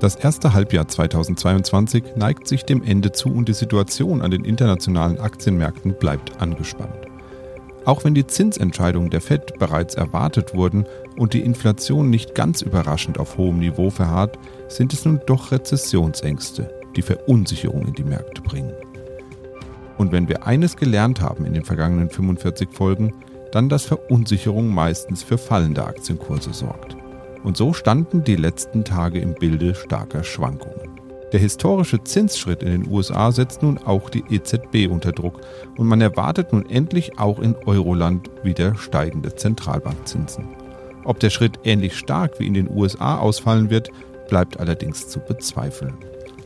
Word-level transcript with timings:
Das 0.00 0.14
erste 0.14 0.54
Halbjahr 0.54 0.86
2022 0.86 2.14
neigt 2.14 2.46
sich 2.46 2.62
dem 2.62 2.84
Ende 2.84 3.10
zu 3.10 3.30
und 3.30 3.48
die 3.48 3.52
Situation 3.52 4.22
an 4.22 4.30
den 4.30 4.44
internationalen 4.44 5.18
Aktienmärkten 5.18 5.94
bleibt 5.98 6.40
angespannt. 6.40 6.94
Auch 7.84 8.04
wenn 8.04 8.14
die 8.14 8.26
Zinsentscheidungen 8.26 9.10
der 9.10 9.20
Fed 9.20 9.58
bereits 9.58 9.96
erwartet 9.96 10.54
wurden 10.54 10.86
und 11.16 11.32
die 11.32 11.40
Inflation 11.40 12.10
nicht 12.10 12.36
ganz 12.36 12.62
überraschend 12.62 13.18
auf 13.18 13.38
hohem 13.38 13.58
Niveau 13.58 13.90
verharrt, 13.90 14.38
sind 14.68 14.92
es 14.92 15.04
nun 15.04 15.20
doch 15.26 15.50
Rezessionsängste, 15.50 16.70
die 16.94 17.02
Verunsicherung 17.02 17.88
in 17.88 17.94
die 17.94 18.04
Märkte 18.04 18.40
bringen. 18.40 18.74
Und 19.96 20.12
wenn 20.12 20.28
wir 20.28 20.46
eines 20.46 20.76
gelernt 20.76 21.20
haben 21.20 21.44
in 21.44 21.54
den 21.54 21.64
vergangenen 21.64 22.08
45 22.08 22.68
Folgen, 22.70 23.14
dann 23.50 23.68
dass 23.68 23.86
Verunsicherung 23.86 24.72
meistens 24.72 25.24
für 25.24 25.38
fallende 25.38 25.84
Aktienkurse 25.84 26.52
sorgt. 26.52 26.97
Und 27.44 27.56
so 27.56 27.72
standen 27.72 28.24
die 28.24 28.36
letzten 28.36 28.84
Tage 28.84 29.20
im 29.20 29.34
Bilde 29.34 29.74
starker 29.74 30.24
Schwankungen. 30.24 30.98
Der 31.32 31.40
historische 31.40 32.02
Zinsschritt 32.02 32.62
in 32.62 32.70
den 32.70 32.90
USA 32.90 33.30
setzt 33.32 33.62
nun 33.62 33.76
auch 33.78 34.08
die 34.08 34.24
EZB 34.30 34.90
unter 34.90 35.12
Druck 35.12 35.40
und 35.76 35.86
man 35.86 36.00
erwartet 36.00 36.52
nun 36.52 36.68
endlich 36.70 37.18
auch 37.18 37.38
in 37.38 37.54
Euroland 37.66 38.30
wieder 38.42 38.74
steigende 38.76 39.34
Zentralbankzinsen. 39.34 40.48
Ob 41.04 41.20
der 41.20 41.30
Schritt 41.30 41.60
ähnlich 41.64 41.96
stark 41.96 42.40
wie 42.40 42.46
in 42.46 42.54
den 42.54 42.70
USA 42.70 43.18
ausfallen 43.18 43.68
wird, 43.68 43.90
bleibt 44.28 44.58
allerdings 44.58 45.08
zu 45.08 45.20
bezweifeln. 45.20 45.94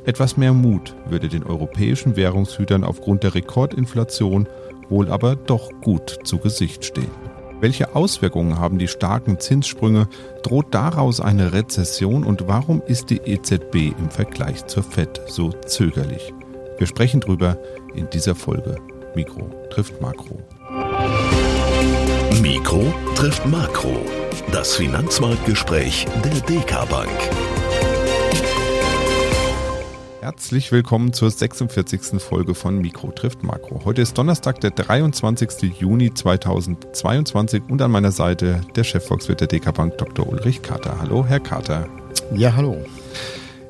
Etwas 0.04 0.36
mehr 0.36 0.52
Mut 0.52 0.96
würde 1.08 1.28
den 1.28 1.44
europäischen 1.44 2.16
Währungshütern 2.16 2.82
aufgrund 2.82 3.22
der 3.22 3.36
Rekordinflation 3.36 4.48
wohl 4.88 5.08
aber 5.08 5.36
doch 5.36 5.70
gut 5.80 6.18
zu 6.24 6.38
Gesicht 6.38 6.84
stehen. 6.84 7.31
Welche 7.62 7.94
Auswirkungen 7.94 8.58
haben 8.58 8.78
die 8.78 8.88
starken 8.88 9.38
Zinssprünge? 9.38 10.08
Droht 10.42 10.74
daraus 10.74 11.20
eine 11.20 11.52
Rezession 11.52 12.24
und 12.24 12.48
warum 12.48 12.82
ist 12.84 13.08
die 13.08 13.18
EZB 13.18 13.96
im 13.96 14.10
Vergleich 14.10 14.66
zur 14.66 14.82
Fed 14.82 15.20
so 15.28 15.52
zögerlich? 15.52 16.34
Wir 16.78 16.88
sprechen 16.88 17.20
drüber 17.20 17.56
in 17.94 18.10
dieser 18.10 18.34
Folge. 18.34 18.74
Mikro 19.14 19.48
trifft 19.70 20.00
Makro. 20.00 20.40
Mikro 22.42 22.92
trifft 23.14 23.46
Makro. 23.46 24.06
Das 24.50 24.74
Finanzmarktgespräch 24.74 26.06
der 26.24 26.40
DK 26.40 26.88
Bank. 26.88 27.51
Herzlich 30.22 30.70
willkommen 30.70 31.12
zur 31.12 31.32
46. 31.32 32.22
Folge 32.22 32.54
von 32.54 32.78
Mikro 32.78 33.10
trifft 33.10 33.42
Makro. 33.42 33.84
Heute 33.84 34.02
ist 34.02 34.16
Donnerstag, 34.16 34.60
der 34.60 34.70
23. 34.70 35.80
Juni 35.80 36.14
2022 36.14 37.64
und 37.68 37.82
an 37.82 37.90
meiner 37.90 38.12
Seite 38.12 38.60
der 38.76 38.84
Chefvolkswirt 38.84 39.40
der 39.40 39.48
DK 39.48 39.74
Bank, 39.74 39.98
Dr. 39.98 40.28
Ulrich 40.28 40.62
Kater. 40.62 41.00
Hallo, 41.00 41.26
Herr 41.26 41.40
Kater. 41.40 41.88
Ja, 42.32 42.54
hallo. 42.54 42.84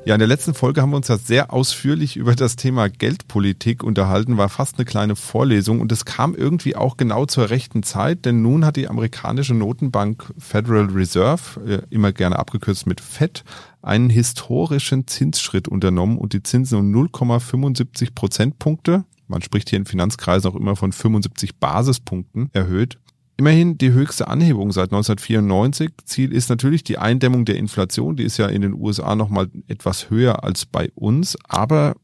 Ja, 0.04 0.14
in 0.14 0.18
der 0.18 0.28
letzten 0.28 0.52
Folge 0.52 0.82
haben 0.82 0.90
wir 0.90 0.96
uns 0.96 1.08
ja 1.08 1.16
sehr 1.16 1.54
ausführlich 1.54 2.16
über 2.16 2.34
das 2.34 2.56
Thema 2.56 2.90
Geldpolitik 2.90 3.82
unterhalten, 3.82 4.36
war 4.36 4.48
fast 4.50 4.76
eine 4.76 4.84
kleine 4.84 5.16
Vorlesung 5.16 5.80
und 5.80 5.90
es 5.90 6.04
kam 6.04 6.34
irgendwie 6.34 6.76
auch 6.76 6.98
genau 6.98 7.24
zur 7.24 7.48
rechten 7.48 7.82
Zeit, 7.82 8.26
denn 8.26 8.42
nun 8.42 8.66
hat 8.66 8.76
die 8.76 8.88
amerikanische 8.88 9.54
Notenbank 9.54 10.34
Federal 10.36 10.86
Reserve, 10.86 11.60
äh, 11.66 11.82
immer 11.88 12.12
gerne 12.12 12.38
abgekürzt 12.38 12.86
mit 12.86 13.00
FED, 13.00 13.44
einen 13.82 14.10
historischen 14.10 15.06
Zinsschritt 15.06 15.68
unternommen 15.68 16.18
und 16.18 16.32
die 16.32 16.42
Zinsen 16.42 16.78
um 16.78 17.06
0,75 17.06 18.14
Prozentpunkte, 18.14 19.04
man 19.28 19.42
spricht 19.42 19.70
hier 19.70 19.78
in 19.78 19.86
Finanzkreisen 19.86 20.50
auch 20.50 20.56
immer 20.56 20.76
von 20.76 20.92
75 20.92 21.56
Basispunkten, 21.56 22.50
erhöht. 22.52 22.98
Immerhin 23.38 23.78
die 23.78 23.92
höchste 23.92 24.28
Anhebung 24.28 24.72
seit 24.72 24.92
1994. 24.92 25.90
Ziel 26.04 26.32
ist 26.32 26.50
natürlich 26.50 26.84
die 26.84 26.98
Eindämmung 26.98 27.44
der 27.44 27.56
Inflation. 27.56 28.16
Die 28.16 28.24
ist 28.24 28.36
ja 28.36 28.46
in 28.46 28.60
den 28.60 28.74
USA 28.74 29.16
nochmal 29.16 29.48
etwas 29.68 30.10
höher 30.10 30.44
als 30.44 30.66
bei 30.66 30.90
uns. 30.94 31.36
Aber 31.48 31.94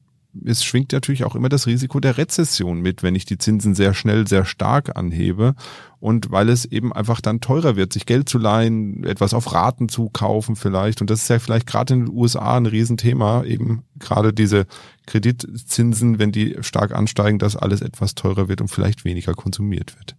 es 0.44 0.64
schwingt 0.64 0.92
natürlich 0.92 1.24
auch 1.24 1.34
immer 1.34 1.48
das 1.48 1.66
Risiko 1.66 2.00
der 2.00 2.18
Rezession 2.18 2.80
mit, 2.80 3.02
wenn 3.02 3.14
ich 3.14 3.24
die 3.24 3.38
Zinsen 3.38 3.74
sehr 3.74 3.94
schnell, 3.94 4.26
sehr 4.26 4.44
stark 4.44 4.96
anhebe. 4.96 5.54
Und 6.00 6.30
weil 6.30 6.48
es 6.48 6.64
eben 6.64 6.92
einfach 6.92 7.20
dann 7.20 7.40
teurer 7.40 7.74
wird, 7.74 7.92
sich 7.92 8.06
Geld 8.06 8.28
zu 8.28 8.38
leihen, 8.38 9.02
etwas 9.02 9.34
auf 9.34 9.52
Raten 9.52 9.88
zu 9.88 10.08
kaufen 10.10 10.54
vielleicht. 10.54 11.00
Und 11.00 11.10
das 11.10 11.22
ist 11.22 11.28
ja 11.28 11.40
vielleicht 11.40 11.66
gerade 11.66 11.94
in 11.94 12.06
den 12.06 12.14
USA 12.14 12.56
ein 12.56 12.66
Riesenthema, 12.66 13.42
eben 13.42 13.82
gerade 13.98 14.32
diese 14.32 14.66
Kreditzinsen, 15.06 16.20
wenn 16.20 16.30
die 16.30 16.56
stark 16.60 16.94
ansteigen, 16.94 17.40
dass 17.40 17.56
alles 17.56 17.80
etwas 17.80 18.14
teurer 18.14 18.48
wird 18.48 18.60
und 18.60 18.68
vielleicht 18.68 19.04
weniger 19.04 19.34
konsumiert 19.34 19.98
wird. 19.98 20.14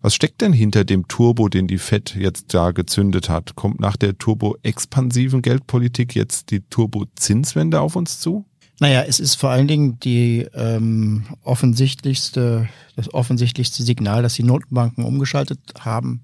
Was 0.00 0.14
steckt 0.14 0.42
denn 0.42 0.52
hinter 0.52 0.84
dem 0.84 1.08
Turbo, 1.08 1.48
den 1.48 1.66
die 1.66 1.78
Fed 1.78 2.14
jetzt 2.14 2.54
da 2.54 2.70
gezündet 2.70 3.28
hat? 3.28 3.56
Kommt 3.56 3.80
nach 3.80 3.96
der 3.96 4.18
turbo-expansiven 4.18 5.42
Geldpolitik 5.42 6.14
jetzt 6.14 6.52
die 6.52 6.60
Turbo-Zinswende 6.60 7.80
auf 7.80 7.96
uns 7.96 8.20
zu? 8.20 8.44
Naja, 8.78 9.02
es 9.02 9.20
ist 9.20 9.36
vor 9.36 9.50
allen 9.50 9.68
Dingen 9.68 9.98
die 10.00 10.46
ähm, 10.54 11.24
offensichtlichste, 11.42 12.68
das 12.94 13.12
offensichtlichste 13.12 13.82
Signal, 13.82 14.22
dass 14.22 14.34
die 14.34 14.42
Notenbanken 14.42 15.04
umgeschaltet 15.04 15.60
haben. 15.80 16.22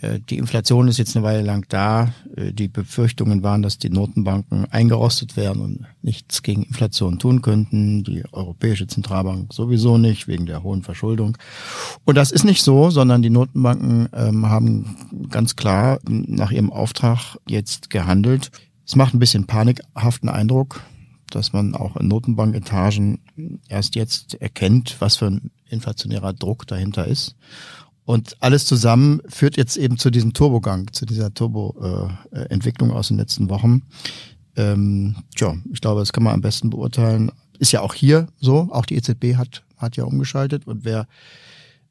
Äh, 0.00 0.20
die 0.20 0.38
Inflation 0.38 0.88
ist 0.88 0.98
jetzt 0.98 1.14
eine 1.14 1.24
Weile 1.26 1.42
lang 1.42 1.66
da. 1.68 2.14
Äh, 2.36 2.52
die 2.52 2.68
Befürchtungen 2.68 3.42
waren, 3.42 3.62
dass 3.62 3.76
die 3.76 3.90
Notenbanken 3.90 4.64
eingerostet 4.70 5.36
werden 5.36 5.60
und 5.60 5.86
nichts 6.00 6.42
gegen 6.42 6.62
Inflation 6.62 7.18
tun 7.18 7.42
könnten. 7.42 8.02
Die 8.02 8.24
Europäische 8.32 8.86
Zentralbank 8.86 9.52
sowieso 9.52 9.98
nicht, 9.98 10.26
wegen 10.26 10.46
der 10.46 10.62
hohen 10.62 10.82
Verschuldung. 10.82 11.36
Und 12.06 12.14
das 12.14 12.32
ist 12.32 12.44
nicht 12.44 12.62
so, 12.62 12.88
sondern 12.88 13.20
die 13.20 13.30
Notenbanken 13.30 14.08
ähm, 14.14 14.46
haben 14.46 14.96
ganz 15.30 15.54
klar 15.54 15.98
nach 16.08 16.50
ihrem 16.50 16.72
Auftrag 16.72 17.36
jetzt 17.46 17.90
gehandelt. 17.90 18.50
Es 18.86 18.96
macht 18.96 19.12
ein 19.12 19.18
bisschen 19.18 19.46
panikhaften 19.46 20.30
Eindruck 20.30 20.80
dass 21.30 21.52
man 21.52 21.74
auch 21.74 21.96
in 21.96 22.08
Notenbanketagen 22.08 23.20
erst 23.68 23.94
jetzt 23.94 24.34
erkennt, 24.40 24.96
was 25.00 25.16
für 25.16 25.26
ein 25.26 25.50
inflationärer 25.68 26.32
Druck 26.32 26.66
dahinter 26.66 27.06
ist. 27.06 27.36
Und 28.04 28.36
alles 28.40 28.64
zusammen 28.64 29.20
führt 29.28 29.58
jetzt 29.58 29.76
eben 29.76 29.98
zu 29.98 30.10
diesem 30.10 30.32
Turbogang, 30.32 30.92
zu 30.92 31.04
dieser 31.04 31.34
Turbo-Entwicklung 31.34 32.90
aus 32.90 33.08
den 33.08 33.18
letzten 33.18 33.50
Wochen. 33.50 33.82
Ähm, 34.56 35.16
tja, 35.36 35.54
ich 35.70 35.80
glaube, 35.82 36.00
das 36.00 36.12
kann 36.12 36.24
man 36.24 36.32
am 36.32 36.40
besten 36.40 36.70
beurteilen. 36.70 37.30
Ist 37.58 37.72
ja 37.72 37.82
auch 37.82 37.92
hier 37.92 38.28
so. 38.40 38.68
Auch 38.70 38.86
die 38.86 38.96
EZB 38.96 39.36
hat, 39.36 39.62
hat 39.76 39.96
ja 39.98 40.04
umgeschaltet. 40.04 40.66
Und 40.66 40.86
wer 40.86 41.06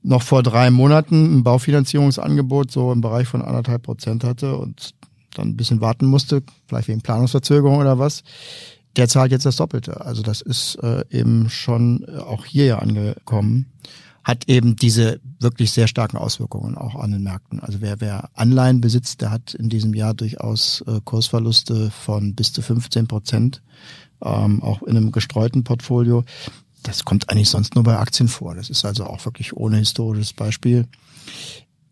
noch 0.01 0.23
vor 0.23 0.41
drei 0.41 0.71
Monaten 0.71 1.37
ein 1.37 1.43
Baufinanzierungsangebot 1.43 2.71
so 2.71 2.91
im 2.91 3.01
Bereich 3.01 3.27
von 3.27 3.41
anderthalb 3.41 3.83
Prozent 3.83 4.23
hatte 4.23 4.57
und 4.57 4.95
dann 5.35 5.49
ein 5.49 5.57
bisschen 5.57 5.81
warten 5.81 6.05
musste, 6.07 6.43
vielleicht 6.67 6.87
wegen 6.87 7.01
Planungsverzögerung 7.01 7.77
oder 7.77 7.99
was, 7.99 8.23
der 8.97 9.07
zahlt 9.07 9.31
jetzt 9.31 9.45
das 9.45 9.55
Doppelte. 9.55 10.01
Also 10.05 10.23
das 10.23 10.41
ist 10.41 10.75
äh, 10.83 11.03
eben 11.09 11.49
schon 11.49 12.03
äh, 12.07 12.17
auch 12.17 12.45
hier 12.45 12.65
ja 12.65 12.79
angekommen, 12.79 13.67
hat 14.23 14.49
eben 14.49 14.75
diese 14.75 15.21
wirklich 15.39 15.71
sehr 15.71 15.87
starken 15.87 16.17
Auswirkungen 16.17 16.75
auch 16.75 16.95
an 16.95 17.11
den 17.11 17.23
Märkten. 17.23 17.59
Also 17.59 17.79
wer, 17.79 18.01
wer 18.01 18.29
Anleihen 18.33 18.81
besitzt, 18.81 19.21
der 19.21 19.31
hat 19.31 19.53
in 19.53 19.69
diesem 19.69 19.93
Jahr 19.93 20.13
durchaus 20.13 20.83
äh, 20.87 20.99
Kursverluste 21.03 21.91
von 21.91 22.35
bis 22.35 22.51
zu 22.51 22.61
15 22.61 23.07
Prozent, 23.07 23.61
ähm, 24.21 24.61
auch 24.63 24.81
in 24.81 24.97
einem 24.97 25.11
gestreuten 25.11 25.63
Portfolio. 25.63 26.25
Das 26.83 27.05
kommt 27.05 27.29
eigentlich 27.29 27.49
sonst 27.49 27.75
nur 27.75 27.83
bei 27.83 27.97
Aktien 27.97 28.27
vor. 28.27 28.55
Das 28.55 28.69
ist 28.69 28.83
also 28.83 29.05
auch 29.05 29.23
wirklich 29.25 29.55
ohne 29.55 29.77
historisches 29.77 30.33
Beispiel. 30.33 30.87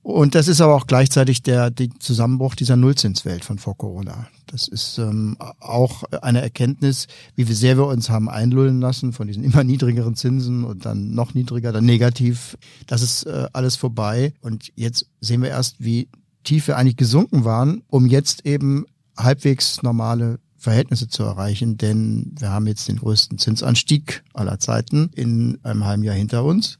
Und 0.06 0.36
das 0.36 0.48
ist 0.48 0.62
aber 0.62 0.76
auch 0.76 0.86
gleichzeitig 0.86 1.42
der, 1.42 1.72
der 1.72 1.90
Zusammenbruch 1.98 2.54
dieser 2.54 2.76
Nullzinswelt 2.76 3.44
von 3.44 3.58
vor 3.58 3.76
Corona. 3.76 4.28
Das 4.46 4.68
ist 4.68 5.00
ähm, 5.00 5.36
auch 5.60 6.04
eine 6.22 6.44
Erkenntnis, 6.44 7.08
wie 7.36 7.44
sehr 7.44 7.76
wir 7.76 7.88
uns 7.88 8.12
haben 8.12 8.30
einlullen 8.30 8.80
lassen 8.80 9.14
von 9.14 9.26
diesen 9.26 9.44
immer 9.44 9.64
niedrigeren 9.64 10.14
Zinsen 10.14 10.64
und 10.64 10.86
dann 10.86 11.16
noch 11.16 11.34
niedriger, 11.34 11.72
dann 11.72 11.86
negativ. 11.86 12.56
Das 12.86 13.02
ist 13.02 13.24
äh, 13.24 13.48
alles 13.52 13.78
vorbei. 13.78 14.36
Und 14.42 14.72
jetzt 14.76 15.08
sehen 15.22 15.42
wir 15.42 15.50
erst, 15.50 15.84
wie 15.84 16.08
tief 16.44 16.68
wir 16.68 16.78
eigentlich 16.78 16.98
gesunken 16.98 17.44
waren, 17.44 17.82
um 17.90 18.06
jetzt 18.06 18.46
eben 18.46 18.86
halbwegs 19.18 19.82
normale 19.82 20.38
Verhältnisse 20.56 21.08
zu 21.08 21.24
erreichen, 21.24 21.78
denn 21.78 22.36
wir 22.38 22.52
haben 22.52 22.68
jetzt 22.68 22.88
den 22.88 22.98
größten 22.98 23.40
Zinsanstieg 23.40 24.24
aller 24.34 24.60
Zeiten 24.60 25.10
in 25.16 25.58
einem 25.64 25.84
halben 25.84 26.04
Jahr 26.04 26.16
hinter 26.16 26.44
uns. 26.44 26.78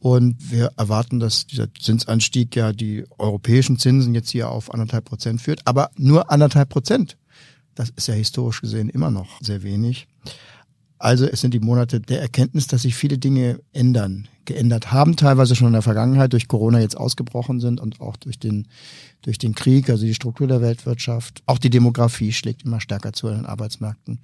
Und 0.00 0.50
wir 0.50 0.72
erwarten, 0.76 1.20
dass 1.20 1.46
dieser 1.46 1.72
Zinsanstieg 1.74 2.56
ja 2.56 2.72
die 2.72 3.04
europäischen 3.18 3.78
Zinsen 3.78 4.14
jetzt 4.14 4.30
hier 4.30 4.50
auf 4.50 4.72
anderthalb 4.72 5.04
Prozent 5.04 5.42
führt. 5.42 5.60
Aber 5.66 5.90
nur 5.96 6.30
anderthalb 6.30 6.70
Prozent. 6.70 7.16
Das 7.74 7.90
ist 7.90 8.08
ja 8.08 8.14
historisch 8.14 8.62
gesehen 8.62 8.88
immer 8.88 9.10
noch 9.10 9.40
sehr 9.40 9.62
wenig. 9.62 10.08
Also 10.98 11.26
es 11.26 11.40
sind 11.40 11.54
die 11.54 11.60
Monate 11.60 12.00
der 12.00 12.20
Erkenntnis, 12.20 12.66
dass 12.66 12.82
sich 12.82 12.94
viele 12.94 13.18
Dinge 13.18 13.60
ändern 13.72 14.28
geändert 14.50 14.90
haben, 14.90 15.16
teilweise 15.16 15.54
schon 15.54 15.68
in 15.68 15.74
der 15.74 15.82
Vergangenheit 15.82 16.32
durch 16.32 16.48
Corona 16.48 16.80
jetzt 16.80 16.96
ausgebrochen 16.96 17.60
sind 17.60 17.80
und 17.80 18.00
auch 18.00 18.16
durch 18.16 18.38
den 18.38 18.66
durch 19.22 19.38
den 19.38 19.54
Krieg, 19.54 19.88
also 19.90 20.04
die 20.04 20.14
Struktur 20.14 20.48
der 20.48 20.60
Weltwirtschaft. 20.60 21.42
Auch 21.46 21.58
die 21.58 21.70
Demografie 21.70 22.32
schlägt 22.32 22.64
immer 22.64 22.80
stärker 22.80 23.12
zu 23.12 23.28
in 23.28 23.36
den 23.36 23.46
Arbeitsmärkten. 23.46 24.18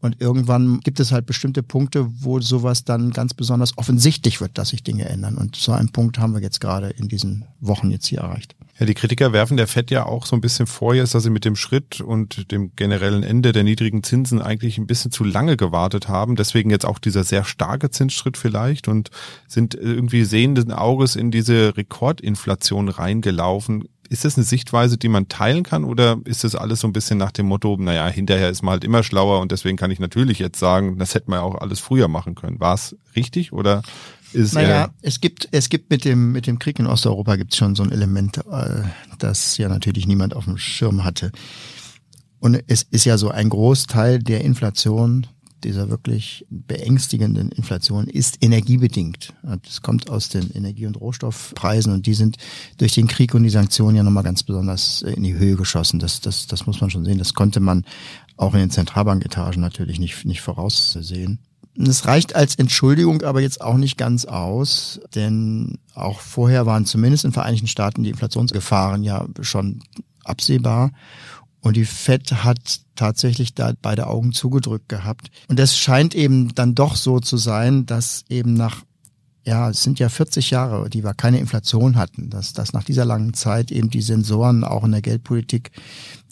Und 0.00 0.20
irgendwann 0.20 0.80
gibt 0.80 0.98
es 0.98 1.12
halt 1.12 1.26
bestimmte 1.26 1.62
Punkte, 1.62 2.06
wo 2.22 2.40
sowas 2.40 2.84
dann 2.84 3.10
ganz 3.10 3.34
besonders 3.34 3.76
offensichtlich 3.76 4.40
wird, 4.40 4.56
dass 4.56 4.70
sich 4.70 4.82
Dinge 4.82 5.06
ändern. 5.06 5.36
Und 5.36 5.56
so 5.56 5.72
einen 5.72 5.90
Punkt 5.90 6.18
haben 6.18 6.32
wir 6.32 6.40
jetzt 6.40 6.60
gerade 6.60 6.88
in 6.88 7.08
diesen 7.08 7.44
Wochen 7.60 7.90
jetzt 7.90 8.06
hier 8.06 8.20
erreicht. 8.20 8.56
Ja, 8.78 8.86
die 8.86 8.94
Kritiker 8.94 9.34
werfen 9.34 9.58
der 9.58 9.66
FED 9.66 9.90
ja 9.90 10.06
auch 10.06 10.24
so 10.24 10.34
ein 10.34 10.40
bisschen 10.40 10.66
vor, 10.66 10.94
jetzt, 10.94 11.14
dass 11.14 11.22
sie 11.22 11.28
mit 11.28 11.44
dem 11.44 11.54
Schritt 11.54 12.00
und 12.00 12.50
dem 12.50 12.74
generellen 12.76 13.22
Ende 13.22 13.52
der 13.52 13.62
niedrigen 13.62 14.02
Zinsen 14.02 14.40
eigentlich 14.40 14.78
ein 14.78 14.86
bisschen 14.86 15.10
zu 15.10 15.22
lange 15.22 15.58
gewartet 15.58 16.08
haben. 16.08 16.34
Deswegen 16.34 16.70
jetzt 16.70 16.86
auch 16.86 16.98
dieser 16.98 17.22
sehr 17.22 17.44
starke 17.44 17.90
Zinsschritt 17.90 18.38
vielleicht 18.38 18.88
und 18.88 19.10
sind 19.48 19.74
irgendwie 19.74 20.24
sehenden 20.24 20.72
Auges 20.72 21.14
in 21.14 21.30
diese 21.30 21.76
Rekordinflation 21.76 22.88
reingelaufen. 22.88 23.84
Ist 24.10 24.24
das 24.24 24.36
eine 24.36 24.44
Sichtweise, 24.44 24.98
die 24.98 25.08
man 25.08 25.28
teilen 25.28 25.62
kann 25.62 25.84
oder 25.84 26.18
ist 26.24 26.42
das 26.42 26.56
alles 26.56 26.80
so 26.80 26.88
ein 26.88 26.92
bisschen 26.92 27.16
nach 27.16 27.30
dem 27.30 27.46
Motto, 27.46 27.76
naja, 27.78 28.08
hinterher 28.08 28.50
ist 28.50 28.62
man 28.62 28.72
halt 28.72 28.84
immer 28.84 29.04
schlauer 29.04 29.40
und 29.40 29.52
deswegen 29.52 29.76
kann 29.76 29.92
ich 29.92 30.00
natürlich 30.00 30.40
jetzt 30.40 30.58
sagen, 30.58 30.98
das 30.98 31.14
hätte 31.14 31.30
man 31.30 31.38
ja 31.38 31.42
auch 31.44 31.54
alles 31.54 31.78
früher 31.78 32.08
machen 32.08 32.34
können. 32.34 32.58
War 32.58 32.74
es 32.74 32.96
richtig 33.14 33.52
oder 33.52 33.82
ist 34.32 34.54
naja, 34.54 34.90
es 35.00 35.20
gibt, 35.20 35.48
es 35.52 35.68
gibt 35.68 35.90
mit 35.90 36.04
dem, 36.04 36.32
mit 36.32 36.46
dem 36.46 36.58
Krieg 36.58 36.78
in 36.80 36.86
Osteuropa 36.86 37.36
gibt 37.36 37.52
es 37.52 37.58
schon 37.58 37.76
so 37.76 37.84
ein 37.84 37.92
Element, 37.92 38.38
äh, 38.38 38.82
das 39.18 39.56
ja 39.58 39.68
natürlich 39.68 40.06
niemand 40.06 40.34
auf 40.34 40.44
dem 40.44 40.58
Schirm 40.58 41.04
hatte. 41.04 41.30
Und 42.40 42.62
es 42.66 42.82
ist 42.82 43.04
ja 43.04 43.16
so 43.16 43.28
ein 43.30 43.48
Großteil 43.48 44.18
der 44.18 44.42
Inflation, 44.42 45.26
dieser 45.64 45.90
wirklich 45.90 46.46
beängstigenden 46.50 47.50
Inflation, 47.50 48.06
ist 48.06 48.42
energiebedingt. 48.42 49.34
Es 49.66 49.82
kommt 49.82 50.10
aus 50.10 50.28
den 50.28 50.50
Energie- 50.52 50.86
und 50.86 51.00
Rohstoffpreisen 51.00 51.92
und 51.92 52.06
die 52.06 52.14
sind 52.14 52.36
durch 52.78 52.94
den 52.94 53.06
Krieg 53.06 53.34
und 53.34 53.42
die 53.42 53.50
Sanktionen 53.50 53.96
ja 53.96 54.02
nochmal 54.02 54.24
ganz 54.24 54.42
besonders 54.42 55.02
in 55.02 55.22
die 55.22 55.34
Höhe 55.34 55.56
geschossen. 55.56 55.98
Das, 55.98 56.20
das, 56.20 56.46
das 56.46 56.66
muss 56.66 56.80
man 56.80 56.90
schon 56.90 57.04
sehen. 57.04 57.18
Das 57.18 57.34
konnte 57.34 57.60
man 57.60 57.84
auch 58.36 58.54
in 58.54 58.60
den 58.60 58.70
Zentralbanketagen 58.70 59.60
natürlich 59.60 59.98
nicht, 59.98 60.24
nicht 60.24 60.40
voraussehen. 60.40 61.38
Es 61.78 62.06
reicht 62.06 62.34
als 62.34 62.56
Entschuldigung 62.56 63.22
aber 63.22 63.40
jetzt 63.40 63.60
auch 63.60 63.76
nicht 63.76 63.96
ganz 63.96 64.24
aus, 64.24 65.00
denn 65.14 65.78
auch 65.94 66.20
vorher 66.20 66.66
waren 66.66 66.84
zumindest 66.84 67.24
in 67.24 67.32
Vereinigten 67.32 67.68
Staaten 67.68 68.02
die 68.02 68.10
Inflationsgefahren 68.10 69.02
ja 69.02 69.26
schon 69.40 69.82
absehbar. 70.24 70.92
Und 71.62 71.76
die 71.76 71.84
Fed 71.84 72.32
hat 72.44 72.80
tatsächlich 72.94 73.54
da 73.54 73.72
beide 73.80 74.06
Augen 74.06 74.32
zugedrückt 74.32 74.88
gehabt. 74.88 75.30
Und 75.48 75.60
es 75.60 75.76
scheint 75.76 76.14
eben 76.14 76.54
dann 76.54 76.74
doch 76.74 76.96
so 76.96 77.20
zu 77.20 77.36
sein, 77.36 77.86
dass 77.86 78.24
eben 78.28 78.54
nach 78.54 78.82
ja, 79.44 79.70
es 79.70 79.82
sind 79.82 79.98
ja 79.98 80.08
40 80.08 80.50
Jahre, 80.50 80.90
die 80.90 81.02
wir 81.02 81.14
keine 81.14 81.38
Inflation 81.38 81.96
hatten, 81.96 82.28
dass, 82.28 82.52
dass 82.52 82.72
nach 82.72 82.84
dieser 82.84 83.04
langen 83.04 83.32
Zeit 83.32 83.72
eben 83.72 83.88
die 83.88 84.02
Sensoren 84.02 84.64
auch 84.64 84.84
in 84.84 84.92
der 84.92 85.00
Geldpolitik, 85.00 85.70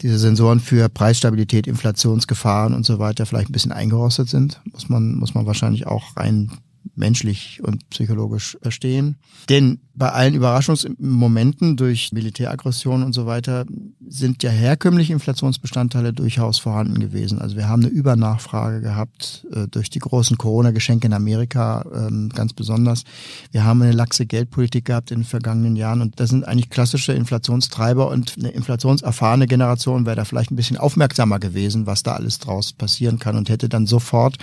diese 0.02 0.19
Sensoren 0.19 0.60
für 0.60 0.88
Preisstabilität, 0.88 1.66
Inflationsgefahren 1.66 2.75
und 2.75 2.84
so 2.84 2.98
weiter 2.98 3.25
vielleicht 3.25 3.48
ein 3.48 3.52
bisschen 3.52 3.72
eingerostet 3.72 4.28
sind, 4.28 4.60
muss 4.70 4.88
man, 4.88 5.14
muss 5.14 5.34
man 5.34 5.46
wahrscheinlich 5.46 5.86
auch 5.86 6.16
rein 6.16 6.52
menschlich 6.98 7.60
und 7.62 7.88
psychologisch 7.90 8.58
verstehen. 8.60 9.16
Denn 9.48 9.80
bei 9.94 10.12
allen 10.12 10.34
Überraschungsmomenten 10.34 11.76
durch 11.76 12.12
Militäraggression 12.12 13.02
und 13.02 13.12
so 13.12 13.26
weiter 13.26 13.66
sind 14.06 14.42
ja 14.44 14.50
herkömmliche 14.50 15.12
Inflationsbestandteile 15.12 16.12
durchaus 16.12 16.58
vorhanden 16.58 17.00
gewesen. 17.00 17.40
Also 17.40 17.56
wir 17.56 17.68
haben 17.68 17.82
eine 17.82 17.90
Übernachfrage 17.90 18.80
gehabt 18.80 19.46
äh, 19.52 19.66
durch 19.66 19.90
die 19.90 19.98
großen 19.98 20.38
Corona-Geschenke 20.38 21.08
in 21.08 21.12
Amerika 21.12 21.84
ähm, 21.92 22.28
ganz 22.34 22.52
besonders. 22.52 23.02
Wir 23.50 23.64
haben 23.64 23.82
eine 23.82 23.92
laxe 23.92 24.26
Geldpolitik 24.26 24.84
gehabt 24.84 25.10
in 25.10 25.20
den 25.20 25.24
vergangenen 25.24 25.74
Jahren 25.74 26.00
und 26.00 26.20
das 26.20 26.30
sind 26.30 26.46
eigentlich 26.46 26.70
klassische 26.70 27.12
Inflationstreiber 27.12 28.08
und 28.08 28.36
eine 28.38 28.50
inflationserfahrene 28.50 29.46
Generation 29.46 30.06
wäre 30.06 30.16
da 30.16 30.24
vielleicht 30.24 30.52
ein 30.52 30.56
bisschen 30.56 30.76
aufmerksamer 30.76 31.40
gewesen, 31.40 31.86
was 31.86 32.02
da 32.02 32.12
alles 32.12 32.38
draus 32.38 32.72
passieren 32.72 33.18
kann 33.18 33.36
und 33.36 33.48
hätte 33.48 33.68
dann 33.68 33.86
sofort, 33.86 34.38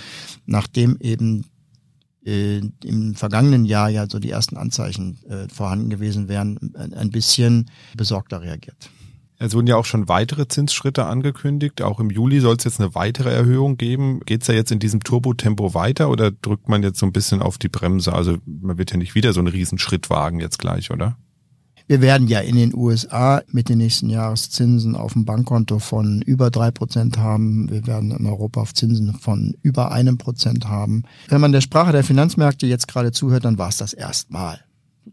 nachdem 0.46 0.98
eben 1.00 1.46
äh, 2.26 2.62
im 2.84 3.16
vergangenen 3.16 3.66
Jahr 3.66 3.90
ja 3.90 4.08
so 4.10 4.20
die 4.20 4.32
ersten 4.32 4.58
Anzeichen 4.58 5.18
äh, 5.30 5.48
vorhanden 5.48 5.90
gewesen 5.90 6.28
wären, 6.28 6.74
ein 6.76 7.12
bisschen 7.12 7.70
besorgter 7.96 8.42
reagiert. 8.42 8.90
Es 9.38 9.54
wurden 9.54 9.68
ja 9.68 9.76
auch 9.76 9.86
schon 9.86 10.08
weitere 10.08 10.48
Zinsschritte 10.48 11.06
angekündigt. 11.06 11.82
Auch 11.82 12.00
im 12.00 12.10
Juli 12.10 12.40
soll 12.40 12.56
es 12.56 12.64
jetzt 12.64 12.80
eine 12.80 12.96
weitere 12.96 13.34
Erhöhung 13.34 13.76
geben. 13.78 14.22
Geht 14.26 14.44
es 14.44 14.48
ja 14.48 14.54
jetzt 14.54 14.72
in 14.72 14.80
diesem 14.80 15.02
Turbotempo 15.02 15.74
weiter 15.74 16.10
oder 16.10 16.32
drückt 16.32 16.70
man 16.70 16.84
jetzt 16.84 17.00
so 17.00 17.06
ein 17.06 17.12
bisschen 17.12 17.42
auf 17.42 17.58
die 17.58 17.68
Bremse? 17.68 18.14
Also 18.14 18.38
man 18.46 18.78
wird 18.78 18.92
ja 18.92 18.98
nicht 18.98 19.14
wieder 19.14 19.34
so 19.34 19.42
einen 19.42 19.50
Riesenschritt 19.50 20.10
wagen 20.10 20.40
jetzt 20.40 20.58
gleich, 20.58 20.90
oder? 20.90 21.18
Wir 21.88 22.02
werden 22.02 22.28
ja 22.28 22.40
in 22.40 22.56
den 22.56 22.74
USA 22.74 23.44
mit 23.52 23.70
den 23.70 23.78
nächsten 23.78 24.10
Jahreszinsen 24.10 24.96
auf 24.96 25.14
dem 25.14 25.26
Bankkonto 25.26 25.78
von 25.78 26.22
über 26.24 26.50
drei 26.50 26.72
Prozent 26.72 27.20
haben. 27.20 27.70
Wir 27.70 27.86
werden 27.86 28.12
in 28.12 28.26
Europa 28.26 28.62
auf 28.62 28.74
Zinsen 28.74 29.14
von 29.14 29.56
über 29.62 29.92
einem 29.92 30.18
Prozent 30.18 30.68
haben. 30.68 31.04
Wenn 31.28 31.42
man 31.42 31.52
der 31.52 31.62
Sprache 31.62 31.92
der 31.92 32.04
Finanzmärkte 32.04 32.66
jetzt 32.66 32.88
gerade 32.88 33.12
zuhört, 33.12 33.46
dann 33.46 33.60
war 33.60 33.70
es 33.70 33.78
das 33.78 33.94
erstmal. 33.94 34.62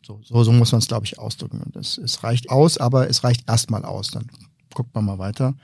So, 0.03 0.21
so, 0.25 0.43
so 0.45 0.53
muss 0.53 0.73
man 0.73 0.79
es, 0.79 0.89
glaube 0.89 1.05
ich, 1.05 1.19
ausdrücken. 1.19 1.61
Es, 1.79 1.99
es 1.99 2.25
reicht 2.25 2.49
aus, 2.49 2.79
aber 2.79 3.11
es 3.11 3.23
reicht 3.23 3.47
erstmal 3.49 3.85
aus. 3.85 4.11
Dann 4.11 4.27
guckt 4.73 4.95
man 4.95 5.05
mal 5.05 5.19
weiter. 5.19 5.55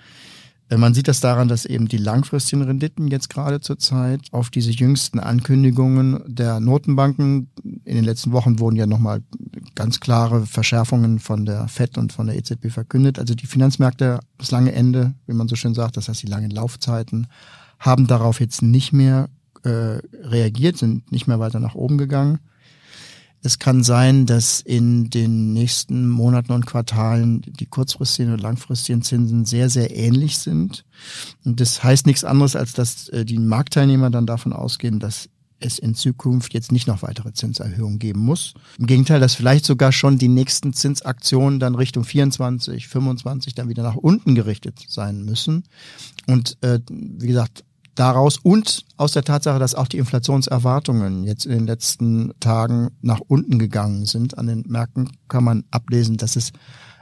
Man 0.76 0.92
sieht 0.92 1.08
das 1.08 1.20
daran, 1.20 1.48
dass 1.48 1.64
eben 1.64 1.88
die 1.88 1.96
langfristigen 1.96 2.62
Renditen 2.62 3.08
jetzt 3.08 3.30
gerade 3.30 3.60
zur 3.60 3.78
Zeit 3.78 4.20
auf 4.32 4.50
diese 4.50 4.70
jüngsten 4.70 5.18
Ankündigungen 5.18 6.22
der 6.26 6.60
Notenbanken, 6.60 7.50
in 7.64 7.96
den 7.96 8.04
letzten 8.04 8.32
Wochen 8.32 8.58
wurden 8.58 8.76
ja 8.76 8.86
nochmal 8.86 9.22
ganz 9.74 9.98
klare 9.98 10.44
Verschärfungen 10.44 11.20
von 11.20 11.46
der 11.46 11.68
FED 11.68 11.96
und 11.96 12.12
von 12.12 12.26
der 12.26 12.36
EZB 12.36 12.70
verkündet. 12.70 13.18
Also 13.18 13.34
die 13.34 13.46
Finanzmärkte, 13.46 14.20
das 14.36 14.50
lange 14.50 14.72
Ende, 14.72 15.14
wie 15.26 15.32
man 15.32 15.48
so 15.48 15.56
schön 15.56 15.72
sagt, 15.72 15.96
das 15.96 16.08
heißt 16.08 16.22
die 16.22 16.26
langen 16.26 16.50
Laufzeiten, 16.50 17.28
haben 17.78 18.06
darauf 18.06 18.38
jetzt 18.38 18.60
nicht 18.60 18.92
mehr 18.92 19.30
äh, 19.62 20.00
reagiert, 20.22 20.76
sind 20.76 21.10
nicht 21.10 21.26
mehr 21.26 21.40
weiter 21.40 21.60
nach 21.60 21.76
oben 21.76 21.96
gegangen. 21.96 22.40
Es 23.42 23.58
kann 23.58 23.84
sein, 23.84 24.26
dass 24.26 24.60
in 24.60 25.10
den 25.10 25.52
nächsten 25.52 26.08
Monaten 26.08 26.52
und 26.52 26.66
Quartalen 26.66 27.42
die 27.42 27.66
kurzfristigen 27.66 28.32
und 28.32 28.40
langfristigen 28.40 29.02
Zinsen 29.02 29.44
sehr, 29.44 29.70
sehr 29.70 29.96
ähnlich 29.96 30.38
sind. 30.38 30.84
Und 31.44 31.60
das 31.60 31.82
heißt 31.84 32.06
nichts 32.06 32.24
anderes, 32.24 32.56
als 32.56 32.72
dass 32.72 33.08
äh, 33.10 33.24
die 33.24 33.38
Marktteilnehmer 33.38 34.10
dann 34.10 34.26
davon 34.26 34.52
ausgehen, 34.52 34.98
dass 34.98 35.28
es 35.60 35.78
in 35.78 35.94
Zukunft 35.94 36.54
jetzt 36.54 36.72
nicht 36.72 36.86
noch 36.86 37.02
weitere 37.02 37.32
Zinserhöhungen 37.32 37.98
geben 37.98 38.20
muss. 38.20 38.54
Im 38.78 38.86
Gegenteil, 38.86 39.20
dass 39.20 39.34
vielleicht 39.34 39.64
sogar 39.64 39.92
schon 39.92 40.18
die 40.18 40.28
nächsten 40.28 40.72
Zinsaktionen 40.72 41.58
dann 41.58 41.74
Richtung 41.74 42.04
24, 42.04 42.88
25 42.88 43.54
dann 43.54 43.68
wieder 43.68 43.82
nach 43.82 43.96
unten 43.96 44.34
gerichtet 44.34 44.84
sein 44.88 45.24
müssen. 45.24 45.64
Und 46.26 46.58
äh, 46.62 46.80
wie 46.88 47.26
gesagt, 47.26 47.64
daraus 47.98 48.38
und 48.38 48.84
aus 48.96 49.12
der 49.12 49.24
Tatsache, 49.24 49.58
dass 49.58 49.74
auch 49.74 49.88
die 49.88 49.98
Inflationserwartungen 49.98 51.24
jetzt 51.24 51.46
in 51.46 51.52
den 51.52 51.66
letzten 51.66 52.32
Tagen 52.40 52.90
nach 53.00 53.20
unten 53.26 53.58
gegangen 53.58 54.06
sind 54.06 54.38
an 54.38 54.46
den 54.46 54.64
Märkten, 54.68 55.10
kann 55.28 55.44
man 55.44 55.64
ablesen, 55.70 56.16
dass 56.16 56.36
es 56.36 56.52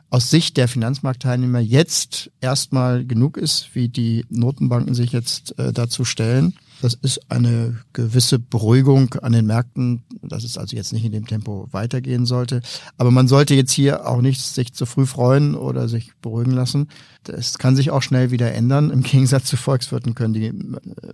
aus 0.09 0.31
Sicht 0.31 0.57
der 0.57 0.69
Finanzmarktteilnehmer 0.69 1.59
jetzt 1.59 2.31
erstmal 2.41 3.05
genug 3.05 3.37
ist, 3.37 3.75
wie 3.75 3.89
die 3.89 4.25
Notenbanken 4.31 4.95
sich 4.95 5.13
jetzt 5.13 5.59
äh, 5.59 5.73
dazu 5.73 6.05
stellen. 6.05 6.55
Das 6.83 6.95
ist 6.95 7.31
eine 7.31 7.77
gewisse 7.93 8.39
Beruhigung 8.39 9.15
an 9.15 9.33
den 9.33 9.47
Märkten, 9.47 10.03
dass 10.23 10.45
es 10.45 10.59
also 10.59 10.77
jetzt 10.77 10.93
nicht 10.93 11.05
in 11.05 11.13
dem 11.13 11.27
Tempo 11.27 11.69
weitergehen 11.71 12.27
sollte. 12.27 12.61
Aber 12.99 13.11
man 13.11 13.29
sollte 13.29 13.55
jetzt 13.55 13.73
hier 13.73 14.07
auch 14.07 14.21
nicht 14.21 14.41
sich 14.41 14.75
zu 14.75 14.85
früh 14.85 15.07
freuen 15.07 15.55
oder 15.55 15.89
sich 15.89 16.13
beruhigen 16.21 16.53
lassen. 16.53 16.89
Das 17.25 17.59
kann 17.59 17.77
sich 17.77 17.91
auch 17.91 18.03
schnell 18.03 18.31
wieder 18.31 18.53
ändern. 18.53 18.91
Im 18.91 19.03
Gegensatz 19.05 19.45
zu 19.45 19.57
Volkswirten 19.57 20.15
können 20.15 20.35
die 20.35 20.53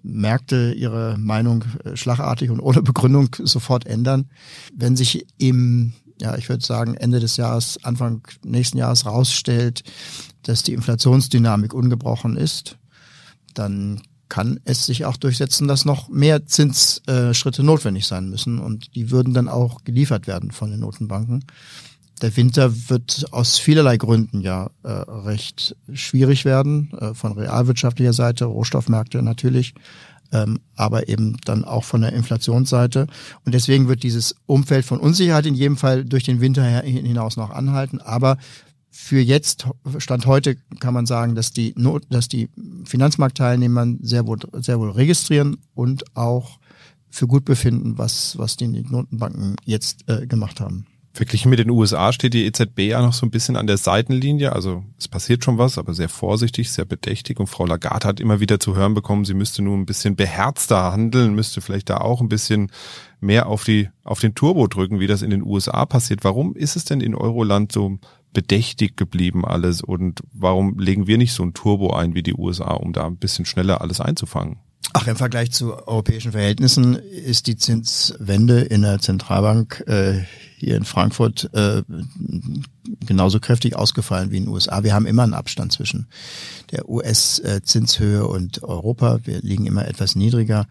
Märkte 0.02 0.72
ihre 0.72 1.16
Meinung 1.18 1.64
äh, 1.84 1.96
schlagartig 1.96 2.50
und 2.50 2.60
ohne 2.60 2.82
Begründung 2.82 3.28
sofort 3.38 3.86
ändern. 3.86 4.26
Wenn 4.74 4.96
sich 4.96 5.26
im 5.38 5.92
ja, 6.20 6.36
ich 6.36 6.48
würde 6.48 6.64
sagen, 6.64 6.94
Ende 6.94 7.18
des 7.18 7.36
Jahres, 7.36 7.82
Anfang 7.82 8.22
nächsten 8.44 8.78
Jahres 8.78 9.06
rausstellt, 9.06 9.82
dass 10.42 10.62
die 10.62 10.72
Inflationsdynamik 10.72 11.74
ungebrochen 11.74 12.36
ist, 12.36 12.78
dann 13.54 14.00
kann 14.32 14.60
es 14.64 14.86
sich 14.86 15.04
auch 15.04 15.18
durchsetzen, 15.18 15.68
dass 15.68 15.84
noch 15.84 16.08
mehr 16.08 16.46
Zinsschritte 16.46 17.62
notwendig 17.62 18.06
sein 18.06 18.30
müssen 18.30 18.60
und 18.60 18.94
die 18.94 19.10
würden 19.10 19.34
dann 19.34 19.46
auch 19.46 19.84
geliefert 19.84 20.26
werden 20.26 20.52
von 20.52 20.70
den 20.70 20.80
Notenbanken. 20.80 21.44
Der 22.22 22.34
Winter 22.34 22.72
wird 22.88 23.26
aus 23.30 23.58
vielerlei 23.58 23.98
Gründen 23.98 24.40
ja 24.40 24.70
äh, 24.84 24.88
recht 24.88 25.76
schwierig 25.92 26.46
werden, 26.46 26.90
äh, 26.98 27.12
von 27.12 27.32
realwirtschaftlicher 27.32 28.14
Seite, 28.14 28.46
Rohstoffmärkte 28.46 29.20
natürlich, 29.20 29.74
ähm, 30.32 30.60
aber 30.76 31.10
eben 31.10 31.36
dann 31.44 31.66
auch 31.66 31.84
von 31.84 32.00
der 32.00 32.14
Inflationsseite. 32.14 33.08
Und 33.44 33.52
deswegen 33.52 33.86
wird 33.86 34.02
dieses 34.02 34.34
Umfeld 34.46 34.86
von 34.86 34.98
Unsicherheit 34.98 35.44
in 35.44 35.54
jedem 35.54 35.76
Fall 35.76 36.06
durch 36.06 36.24
den 36.24 36.40
Winter 36.40 36.64
hinaus 36.64 37.36
noch 37.36 37.50
anhalten. 37.50 38.00
Aber 38.00 38.38
für 38.94 39.20
jetzt, 39.20 39.66
Stand 39.96 40.26
heute, 40.26 40.56
kann 40.78 40.92
man 40.92 41.06
sagen, 41.06 41.34
dass 41.34 41.50
die, 41.50 41.72
Not, 41.76 42.04
dass 42.10 42.28
die 42.28 42.50
Finanzmarktteilnehmer 42.84 43.86
sehr 44.02 44.26
wohl, 44.26 44.38
sehr 44.52 44.78
wohl 44.78 44.90
registrieren 44.90 45.56
und 45.74 46.14
auch 46.14 46.58
für 47.08 47.26
gut 47.26 47.46
befinden, 47.46 47.96
was, 47.96 48.36
was 48.36 48.58
die 48.58 48.68
Notenbanken 48.68 49.56
jetzt 49.64 50.08
äh, 50.08 50.26
gemacht 50.26 50.60
haben. 50.60 50.86
Verglichen 51.14 51.50
mit 51.50 51.58
den 51.58 51.68
USA 51.68 52.10
steht 52.12 52.32
die 52.32 52.46
EZB 52.46 52.80
ja 52.80 53.02
noch 53.02 53.12
so 53.12 53.26
ein 53.26 53.30
bisschen 53.30 53.56
an 53.56 53.66
der 53.66 53.76
Seitenlinie. 53.76 54.52
Also 54.52 54.82
es 54.98 55.08
passiert 55.08 55.44
schon 55.44 55.58
was, 55.58 55.76
aber 55.76 55.92
sehr 55.92 56.08
vorsichtig, 56.08 56.70
sehr 56.70 56.86
bedächtig. 56.86 57.38
Und 57.38 57.48
Frau 57.48 57.66
Lagarde 57.66 58.08
hat 58.08 58.20
immer 58.20 58.40
wieder 58.40 58.60
zu 58.60 58.76
hören 58.76 58.94
bekommen, 58.94 59.26
sie 59.26 59.34
müsste 59.34 59.62
nur 59.62 59.76
ein 59.76 59.84
bisschen 59.84 60.16
beherzter 60.16 60.92
handeln, 60.92 61.34
müsste 61.34 61.60
vielleicht 61.60 61.90
da 61.90 61.98
auch 61.98 62.22
ein 62.22 62.30
bisschen 62.30 62.70
mehr 63.20 63.46
auf 63.46 63.64
die, 63.64 63.90
auf 64.04 64.20
den 64.20 64.34
Turbo 64.34 64.66
drücken, 64.66 65.00
wie 65.00 65.06
das 65.06 65.20
in 65.20 65.30
den 65.30 65.42
USA 65.42 65.84
passiert. 65.84 66.24
Warum 66.24 66.54
ist 66.56 66.76
es 66.76 66.86
denn 66.86 67.02
in 67.02 67.14
Euroland 67.14 67.72
so 67.72 67.98
bedächtig 68.32 68.96
geblieben 68.96 69.44
alles 69.44 69.82
und 69.82 70.22
warum 70.32 70.78
legen 70.78 71.06
wir 71.06 71.18
nicht 71.18 71.32
so 71.32 71.42
ein 71.42 71.54
Turbo 71.54 71.92
ein 71.92 72.14
wie 72.14 72.22
die 72.22 72.34
USA, 72.34 72.72
um 72.72 72.92
da 72.92 73.06
ein 73.06 73.16
bisschen 73.16 73.44
schneller 73.44 73.80
alles 73.80 74.00
einzufangen? 74.00 74.58
Ach, 74.94 75.06
im 75.06 75.16
Vergleich 75.16 75.52
zu 75.52 75.86
europäischen 75.86 76.32
Verhältnissen 76.32 76.96
ist 76.96 77.46
die 77.46 77.56
Zinswende 77.56 78.60
in 78.60 78.82
der 78.82 78.98
Zentralbank 78.98 79.84
äh, 79.86 80.24
hier 80.58 80.76
in 80.76 80.84
Frankfurt 80.84 81.48
äh, 81.54 81.82
genauso 83.06 83.40
kräftig 83.40 83.74
ausgefallen 83.74 84.30
wie 84.30 84.36
in 84.36 84.44
den 84.44 84.52
USA. 84.52 84.84
Wir 84.84 84.92
haben 84.94 85.06
immer 85.06 85.22
einen 85.22 85.34
Abstand 85.34 85.72
zwischen 85.72 86.08
der 86.72 86.88
US-Zinshöhe 86.88 88.26
und 88.26 88.62
Europa. 88.62 89.20
Wir 89.24 89.40
liegen 89.40 89.66
immer 89.66 89.88
etwas 89.88 90.14
niedriger. 90.14 90.66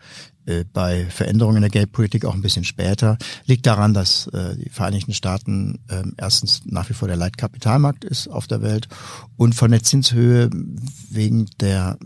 Äh, 0.46 0.66
bei 0.74 1.06
Veränderungen 1.06 1.58
in 1.58 1.62
der 1.62 1.70
Geldpolitik 1.70 2.26
auch 2.26 2.34
ein 2.34 2.42
bisschen 2.42 2.64
später. 2.64 3.18
Liegt 3.46 3.68
daran, 3.68 3.94
dass 3.94 4.26
äh, 4.28 4.56
die 4.56 4.70
Vereinigten 4.70 5.14
Staaten 5.14 5.80
äh, 5.88 6.04
erstens 6.18 6.64
nach 6.66 6.90
wie 6.90 6.94
vor 6.94 7.08
der 7.08 7.18
Leitkapitalmarkt 7.18 8.04
ist 8.04 8.28
auf 8.28 8.48
der 8.48 8.64
Welt 8.64 8.88
und 9.38 9.54
von 9.54 9.70
der 9.70 9.84
Zinshöhe 9.84 10.50
wegen 11.12 11.48
der 11.60 12.00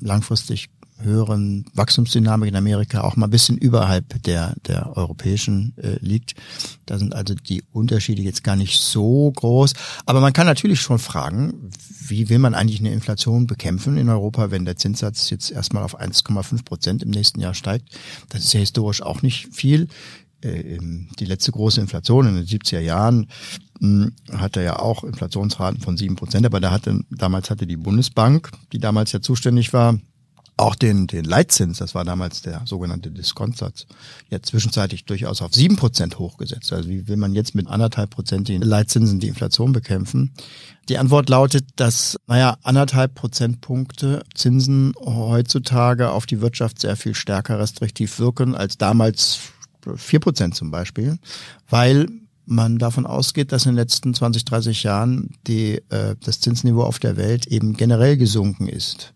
langfristig 0.00 0.68
höheren 1.02 1.64
Wachstumsdynamik 1.74 2.48
in 2.48 2.56
Amerika 2.56 3.02
auch 3.02 3.16
mal 3.16 3.26
ein 3.26 3.30
bisschen 3.30 3.58
überhalb 3.58 4.22
der, 4.24 4.54
der 4.66 4.96
europäischen 4.96 5.74
äh, 5.76 5.96
liegt. 6.00 6.34
Da 6.86 6.98
sind 6.98 7.14
also 7.14 7.34
die 7.34 7.62
Unterschiede 7.72 8.22
jetzt 8.22 8.44
gar 8.44 8.56
nicht 8.56 8.80
so 8.80 9.30
groß. 9.30 9.74
Aber 10.06 10.20
man 10.20 10.32
kann 10.32 10.46
natürlich 10.46 10.80
schon 10.80 10.98
fragen, 10.98 11.70
wie 12.06 12.28
will 12.28 12.38
man 12.38 12.54
eigentlich 12.54 12.80
eine 12.80 12.92
Inflation 12.92 13.46
bekämpfen 13.46 13.96
in 13.96 14.08
Europa, 14.08 14.50
wenn 14.50 14.64
der 14.64 14.76
Zinssatz 14.76 15.30
jetzt 15.30 15.50
erstmal 15.50 15.82
auf 15.82 16.00
1,5 16.00 16.64
Prozent 16.64 17.02
im 17.02 17.10
nächsten 17.10 17.40
Jahr 17.40 17.54
steigt. 17.54 17.96
Das 18.28 18.42
ist 18.42 18.52
ja 18.52 18.60
historisch 18.60 19.02
auch 19.02 19.22
nicht 19.22 19.54
viel. 19.54 19.88
Äh, 20.42 20.78
die 21.18 21.24
letzte 21.24 21.52
große 21.52 21.80
Inflation 21.80 22.26
in 22.28 22.36
den 22.36 22.46
70er 22.46 22.80
Jahren 22.80 23.28
hm, 23.80 24.12
hatte 24.32 24.62
ja 24.62 24.78
auch 24.78 25.04
Inflationsraten 25.04 25.80
von 25.80 25.96
sieben 25.96 26.16
Prozent, 26.16 26.46
aber 26.46 26.60
da 26.60 26.70
hatte, 26.70 27.00
damals 27.10 27.50
hatte 27.50 27.66
die 27.66 27.76
Bundesbank, 27.76 28.50
die 28.72 28.78
damals 28.78 29.12
ja 29.12 29.20
zuständig 29.20 29.72
war, 29.72 29.98
auch 30.60 30.74
den, 30.74 31.06
den 31.06 31.24
Leitzins, 31.24 31.78
das 31.78 31.94
war 31.94 32.04
damals 32.04 32.42
der 32.42 32.62
sogenannte 32.64 33.10
Diskontsatz, 33.10 33.86
ja 34.30 34.42
zwischenzeitlich 34.42 35.04
durchaus 35.04 35.42
auf 35.42 35.54
sieben 35.54 35.76
Prozent 35.76 36.18
hochgesetzt. 36.18 36.72
Also 36.72 36.88
wie 36.88 37.08
will 37.08 37.16
man 37.16 37.34
jetzt 37.34 37.54
mit 37.54 37.66
anderthalb 37.66 38.10
Prozent 38.10 38.48
die 38.48 38.58
Leitzinsen 38.58 39.20
die 39.20 39.28
Inflation 39.28 39.72
bekämpfen? 39.72 40.32
Die 40.88 40.98
Antwort 40.98 41.28
lautet, 41.28 41.66
dass, 41.76 42.16
naja, 42.26 42.56
anderthalb 42.62 43.14
Prozentpunkte 43.14 44.22
Zinsen 44.34 44.92
heutzutage 44.98 46.10
auf 46.10 46.26
die 46.26 46.40
Wirtschaft 46.40 46.80
sehr 46.80 46.96
viel 46.96 47.14
stärker 47.14 47.58
restriktiv 47.58 48.18
wirken 48.18 48.54
als 48.54 48.76
damals 48.76 49.38
vier 49.96 50.20
Prozent 50.20 50.54
zum 50.54 50.70
Beispiel, 50.70 51.18
weil 51.68 52.08
man 52.44 52.78
davon 52.78 53.06
ausgeht, 53.06 53.52
dass 53.52 53.64
in 53.64 53.72
den 53.72 53.76
letzten 53.76 54.12
20, 54.12 54.44
30 54.44 54.82
Jahren 54.82 55.30
die, 55.46 55.80
äh, 55.90 56.16
das 56.22 56.40
Zinsniveau 56.40 56.82
auf 56.82 56.98
der 56.98 57.16
Welt 57.16 57.46
eben 57.46 57.76
generell 57.76 58.16
gesunken 58.16 58.66
ist. 58.66 59.14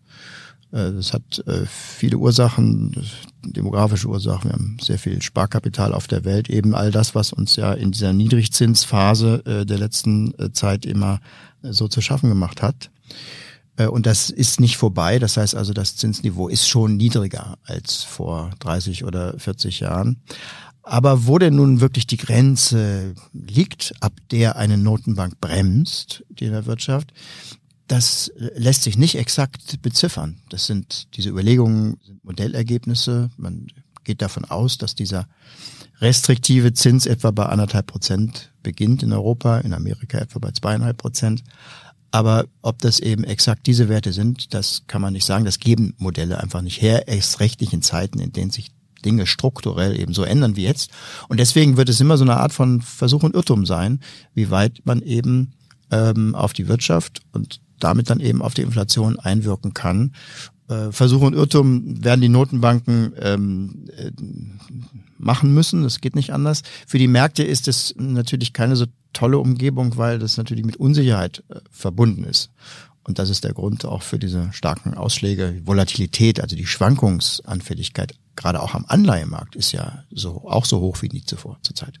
Äh, 0.75 0.91
das 0.91 1.13
hat 1.13 1.41
äh, 1.47 1.65
viele 1.65 2.17
Ursachen, 2.17 2.95
demografische 3.43 4.07
Ursachen. 4.07 4.49
Wir 4.49 4.53
haben 4.53 4.77
sehr 4.81 4.99
viel 4.99 5.21
Sparkapital 5.21 5.93
auf 5.93 6.07
der 6.07 6.25
Welt. 6.25 6.49
Eben 6.49 6.75
all 6.75 6.91
das, 6.91 7.15
was 7.15 7.31
uns 7.33 7.55
ja 7.55 7.73
in 7.73 7.91
dieser 7.91 8.13
Niedrigzinsphase 8.13 9.43
äh, 9.45 9.65
der 9.65 9.79
letzten 9.79 10.33
Zeit 10.53 10.85
immer 10.85 11.19
so 11.61 11.87
zu 11.87 12.01
schaffen 12.01 12.29
gemacht 12.29 12.61
hat. 12.61 12.91
Und 13.89 14.05
das 14.05 14.29
ist 14.29 14.61
nicht 14.61 14.77
vorbei. 14.77 15.19
Das 15.19 15.35
heißt 15.35 15.53
also, 15.53 15.73
das 15.73 15.97
Zinsniveau 15.97 16.47
ist 16.47 16.65
schon 16.65 16.95
niedriger 16.95 17.57
als 17.65 18.03
vor 18.03 18.51
30 18.59 19.03
oder 19.03 19.37
40 19.37 19.81
Jahren. 19.81 20.21
Aber 20.81 21.25
wo 21.25 21.39
denn 21.39 21.55
nun 21.55 21.81
wirklich 21.81 22.07
die 22.07 22.17
Grenze 22.17 23.15
liegt, 23.33 23.93
ab 23.99 24.13
der 24.31 24.55
eine 24.55 24.77
Notenbank 24.77 25.41
bremst, 25.41 26.23
die 26.29 26.45
in 26.45 26.51
der 26.51 26.67
Wirtschaft, 26.67 27.11
das 27.87 28.31
lässt 28.37 28.83
sich 28.83 28.97
nicht 28.97 29.15
exakt 29.15 29.81
beziffern. 29.81 30.37
Das 30.49 30.65
sind 30.65 31.07
diese 31.15 31.29
Überlegungen, 31.29 31.97
sind 32.03 32.23
Modellergebnisse. 32.23 33.29
Man 33.37 33.67
geht 34.03 34.21
davon 34.21 34.45
aus, 34.45 34.77
dass 34.77 34.95
dieser 34.95 35.27
restriktive 35.99 36.73
Zins 36.73 37.05
etwa 37.05 37.31
bei 37.31 37.45
anderthalb 37.45 37.87
Prozent 37.87 38.51
beginnt 38.63 39.03
in 39.03 39.13
Europa, 39.13 39.59
in 39.59 39.73
Amerika 39.73 40.17
etwa 40.17 40.39
bei 40.39 40.51
zweieinhalb 40.51 40.97
Prozent. 40.97 41.43
Aber 42.11 42.45
ob 42.61 42.79
das 42.79 42.99
eben 42.99 43.23
exakt 43.23 43.67
diese 43.67 43.89
Werte 43.89 44.13
sind, 44.13 44.53
das 44.53 44.83
kann 44.87 45.01
man 45.01 45.13
nicht 45.13 45.25
sagen. 45.25 45.45
Das 45.45 45.59
geben 45.59 45.95
Modelle 45.97 46.39
einfach 46.41 46.61
nicht 46.61 46.81
her, 46.81 47.07
erst 47.07 47.39
rechtlich 47.39 47.73
in 47.73 47.81
Zeiten, 47.81 48.19
in 48.19 48.31
denen 48.31 48.51
sich 48.51 48.71
Dinge 49.03 49.27
strukturell 49.27 49.99
eben 49.99 50.13
so 50.13 50.23
ändern 50.23 50.55
wie 50.55 50.63
jetzt. 50.63 50.91
Und 51.27 51.39
deswegen 51.39 51.77
wird 51.77 51.89
es 51.89 52.01
immer 52.01 52.17
so 52.17 52.23
eine 52.23 52.37
Art 52.37 52.53
von 52.53 52.81
Versuch 52.81 53.23
und 53.23 53.35
Irrtum 53.35 53.65
sein, 53.65 53.99
wie 54.33 54.49
weit 54.49 54.81
man 54.85 55.01
eben 55.01 55.53
ähm, 55.91 56.33
auf 56.35 56.53
die 56.53 56.67
Wirtschaft 56.67 57.21
und 57.31 57.59
damit 57.79 58.09
dann 58.09 58.19
eben 58.19 58.41
auf 58.41 58.53
die 58.53 58.61
Inflation 58.61 59.19
einwirken 59.19 59.73
kann. 59.73 60.13
Äh, 60.67 60.91
Versuch 60.91 61.21
und 61.21 61.33
Irrtum 61.35 62.03
werden 62.03 62.21
die 62.21 62.29
Notenbanken 62.29 63.13
ähm, 63.19 63.87
äh, 63.95 64.11
machen 65.17 65.53
müssen. 65.53 65.83
Das 65.83 66.01
geht 66.01 66.15
nicht 66.15 66.33
anders. 66.33 66.63
Für 66.87 66.97
die 66.97 67.07
Märkte 67.07 67.43
ist 67.43 67.67
es 67.67 67.93
natürlich 67.97 68.53
keine 68.53 68.75
so 68.75 68.85
tolle 69.13 69.37
Umgebung, 69.37 69.97
weil 69.97 70.19
das 70.19 70.37
natürlich 70.37 70.65
mit 70.65 70.77
Unsicherheit 70.77 71.43
äh, 71.49 71.59
verbunden 71.69 72.23
ist. 72.23 72.51
Und 73.03 73.19
das 73.19 73.29
ist 73.29 73.43
der 73.43 73.53
Grund 73.53 73.85
auch 73.85 74.01
für 74.01 74.17
diese 74.17 74.51
starken 74.51 74.95
Ausschläge. 74.95 75.61
Volatilität, 75.63 76.41
also 76.41 76.55
die 76.55 76.65
Schwankungsanfälligkeit, 76.65 78.15
gerade 78.35 78.61
auch 78.61 78.73
am 78.73 78.85
Anleihemarkt, 78.87 79.55
ist 79.55 79.71
ja 79.71 80.03
so 80.11 80.47
auch 80.47 80.65
so 80.65 80.79
hoch 80.79 81.03
wie 81.03 81.09
nie 81.09 81.23
zuvor 81.23 81.59
zurzeit. 81.61 81.99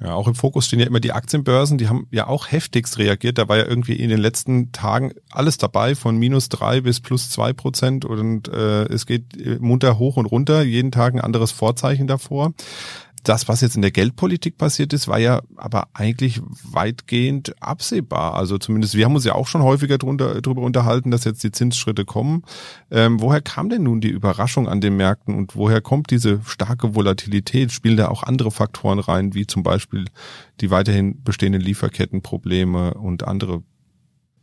Ja, 0.00 0.14
auch 0.14 0.28
im 0.28 0.34
Fokus 0.34 0.66
stehen 0.66 0.80
ja 0.80 0.86
immer 0.86 1.00
die 1.00 1.12
Aktienbörsen, 1.12 1.78
die 1.78 1.88
haben 1.88 2.06
ja 2.10 2.26
auch 2.26 2.50
heftigst 2.50 2.98
reagiert. 2.98 3.38
Da 3.38 3.48
war 3.48 3.56
ja 3.56 3.64
irgendwie 3.64 3.94
in 3.94 4.10
den 4.10 4.20
letzten 4.20 4.72
Tagen 4.72 5.12
alles 5.30 5.56
dabei, 5.56 5.94
von 5.94 6.16
minus 6.18 6.48
drei 6.48 6.80
bis 6.80 7.00
plus 7.00 7.30
zwei 7.30 7.52
Prozent. 7.52 8.04
Und 8.04 8.48
äh, 8.48 8.84
es 8.84 9.06
geht 9.06 9.60
munter 9.60 9.98
hoch 9.98 10.16
und 10.16 10.26
runter, 10.26 10.62
jeden 10.62 10.90
Tag 10.90 11.14
ein 11.14 11.20
anderes 11.20 11.52
Vorzeichen 11.52 12.06
davor 12.06 12.52
das, 13.24 13.48
was 13.48 13.60
jetzt 13.60 13.74
in 13.74 13.82
der 13.82 13.90
Geldpolitik 13.90 14.58
passiert 14.58 14.92
ist, 14.92 15.08
war 15.08 15.18
ja 15.18 15.40
aber 15.56 15.88
eigentlich 15.94 16.40
weitgehend 16.62 17.60
absehbar. 17.60 18.34
Also 18.34 18.58
zumindest, 18.58 18.94
wir 18.94 19.06
haben 19.06 19.14
uns 19.14 19.24
ja 19.24 19.34
auch 19.34 19.46
schon 19.46 19.62
häufiger 19.62 19.98
drunter, 19.98 20.40
drüber 20.40 20.62
unterhalten, 20.62 21.10
dass 21.10 21.24
jetzt 21.24 21.42
die 21.42 21.50
Zinsschritte 21.50 22.04
kommen. 22.04 22.42
Ähm, 22.90 23.20
woher 23.20 23.40
kam 23.40 23.70
denn 23.70 23.84
nun 23.84 24.00
die 24.00 24.10
Überraschung 24.10 24.68
an 24.68 24.80
den 24.80 24.96
Märkten 24.96 25.34
und 25.34 25.56
woher 25.56 25.80
kommt 25.80 26.10
diese 26.10 26.40
starke 26.44 26.94
Volatilität? 26.94 27.72
Spielen 27.72 27.96
da 27.96 28.08
auch 28.08 28.22
andere 28.22 28.50
Faktoren 28.50 28.98
rein, 28.98 29.34
wie 29.34 29.46
zum 29.46 29.62
Beispiel 29.62 30.04
die 30.60 30.70
weiterhin 30.70 31.22
bestehenden 31.24 31.62
Lieferkettenprobleme 31.62 32.94
und 32.94 33.26
andere 33.26 33.62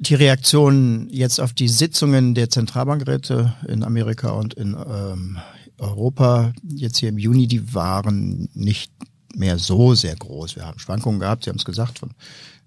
die 0.02 0.16
Reaktion 0.16 1.10
jetzt 1.12 1.40
auf 1.40 1.54
die 1.54 1.68
Sitzungen 1.68 2.34
der 2.34 2.50
Zentralbankräte 2.50 3.54
in 3.68 3.84
Amerika 3.84 4.32
und 4.32 4.56
in 4.56 4.74
ähm, 4.74 5.38
Europa 5.82 6.54
jetzt 6.64 6.98
hier 6.98 7.10
im 7.10 7.18
Juni, 7.18 7.48
die 7.48 7.74
waren 7.74 8.50
nicht 8.54 8.92
mehr 9.36 9.58
so 9.58 9.96
sehr 9.96 10.16
groß. 10.16 10.56
Wir 10.56 10.66
haben 10.66 10.80
Schwankungen 10.80 11.20
gehabt, 11.20 11.44
Sie 11.44 11.50
haben 11.50 11.58
es 11.58 11.66
gesagt, 11.66 12.00
von 12.00 12.12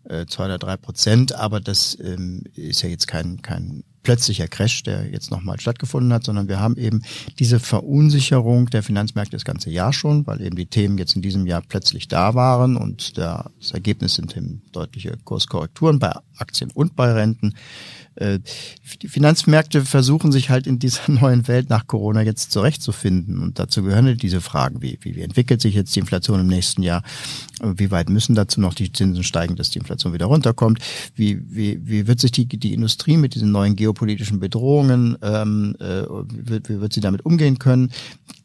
äh, 0.04 0.26
zwei 0.26 0.46
oder 0.46 0.58
drei 0.58 0.76
Prozent, 0.76 1.34
aber 1.34 1.60
das 1.60 1.96
ähm, 2.00 2.42
ist 2.54 2.82
ja 2.82 2.88
jetzt 2.88 3.06
kein, 3.06 3.42
kein 3.42 3.84
plötzlicher 4.02 4.48
Crash, 4.48 4.82
der 4.82 5.10
jetzt 5.10 5.30
nochmal 5.30 5.58
stattgefunden 5.58 6.12
hat, 6.12 6.24
sondern 6.24 6.46
wir 6.46 6.60
haben 6.60 6.76
eben 6.76 7.02
diese 7.38 7.58
Verunsicherung 7.58 8.68
der 8.68 8.82
Finanzmärkte 8.82 9.36
das 9.36 9.44
ganze 9.44 9.70
Jahr 9.70 9.92
schon, 9.92 10.26
weil 10.26 10.42
eben 10.42 10.56
die 10.56 10.66
Themen 10.66 10.98
jetzt 10.98 11.16
in 11.16 11.22
diesem 11.22 11.46
Jahr 11.46 11.62
plötzlich 11.66 12.06
da 12.06 12.34
waren 12.34 12.76
und 12.76 13.16
das 13.16 13.72
Ergebnis 13.72 14.14
sind 14.14 14.36
eben 14.36 14.62
deutliche 14.72 15.16
Kurskorrekturen 15.24 15.98
bei 15.98 16.12
Aktien 16.36 16.70
und 16.70 16.96
bei 16.96 17.12
Renten. 17.12 17.54
Äh, 18.16 18.40
die 19.02 19.08
Finanzmärkte 19.08 19.84
versuchen 19.84 20.32
sich 20.32 20.50
halt 20.50 20.66
in 20.66 20.78
dieser 20.78 21.02
neuen 21.10 21.48
Welt 21.48 21.70
nach 21.70 21.86
Corona 21.86 22.22
jetzt 22.22 22.52
zurechtzufinden. 22.52 23.38
Und 23.38 23.58
dazu 23.58 23.82
gehören 23.82 24.16
diese 24.16 24.40
Fragen, 24.40 24.82
wie, 24.82 24.98
wie, 25.02 25.16
wie 25.16 25.22
entwickelt 25.22 25.60
sich 25.60 25.74
jetzt 25.74 25.94
die 25.94 26.00
Inflation 26.00 26.40
im 26.40 26.46
nächsten 26.46 26.82
Jahr? 26.82 27.02
Wie 27.62 27.90
weit 27.90 28.08
müssen 28.08 28.34
dazu 28.34 28.60
noch 28.60 28.74
die 28.74 28.92
Zinsen 28.92 29.24
steigen, 29.24 29.56
dass 29.56 29.70
die 29.70 29.78
Inflation 29.78 30.12
wieder 30.12 30.26
runterkommt? 30.26 30.78
Wie, 31.14 31.40
wie, 31.48 31.80
wie 31.84 32.06
wird 32.06 32.20
sich 32.20 32.32
die, 32.32 32.46
die 32.46 32.74
Industrie 32.74 33.16
mit 33.16 33.34
diesen 33.34 33.52
neuen 33.52 33.76
geopolitischen 33.76 34.40
Bedrohungen, 34.40 35.16
ähm, 35.22 35.76
äh, 35.80 36.02
wie, 36.02 36.60
wie 36.68 36.80
wird 36.80 36.92
sie 36.92 37.00
damit 37.00 37.24
umgehen 37.24 37.58
können? 37.58 37.90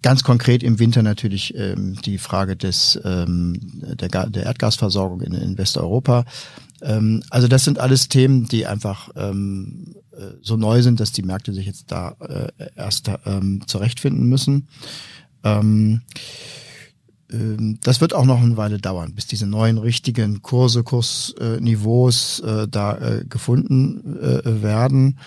Ganz 0.02 0.24
konkret 0.24 0.64
im 0.64 0.80
Winter 0.80 1.04
natürlich 1.04 1.54
ähm, 1.58 1.96
die 2.06 2.18
Frage 2.18 2.56
des, 2.56 3.00
ähm, 3.04 3.60
der, 4.00 4.30
der 4.30 4.44
Erdgasversorgung 4.44 5.22
in, 5.22 5.34
in 5.34 5.58
Westeuropa. 5.58 6.26
Ähm, 6.82 7.24
also 7.30 7.48
das 7.48 7.64
sind 7.64 7.80
alles 7.80 8.10
Themen, 8.10 8.48
die 8.48 8.66
einfach 8.66 9.10
ähm, 9.16 9.96
äh, 10.12 10.36
so 10.42 10.58
neu 10.58 10.82
sind, 10.82 11.00
dass 11.00 11.12
die 11.12 11.24
Märkte 11.24 11.54
sich 11.54 11.66
jetzt 11.66 11.92
da 11.92 12.16
äh, 12.20 12.70
erst 12.76 13.10
ähm, 13.26 13.62
zurechtfinden 13.68 14.28
müssen. 14.28 14.68
Ähm, 15.44 16.02
ähm, 17.32 17.80
das 17.82 18.02
wird 18.02 18.14
auch 18.14 18.26
noch 18.26 18.42
eine 18.42 18.58
Weile 18.58 18.80
dauern, 18.80 19.14
bis 19.14 19.28
diese 19.28 19.48
neuen 19.48 19.78
richtigen 19.78 20.42
Kurse, 20.42 20.84
Kursniveaus 20.84 22.40
äh, 22.40 22.68
da 22.68 22.98
äh, 22.98 23.26
gefunden 23.26 24.18
äh, 24.20 24.62
werden. 24.62 25.18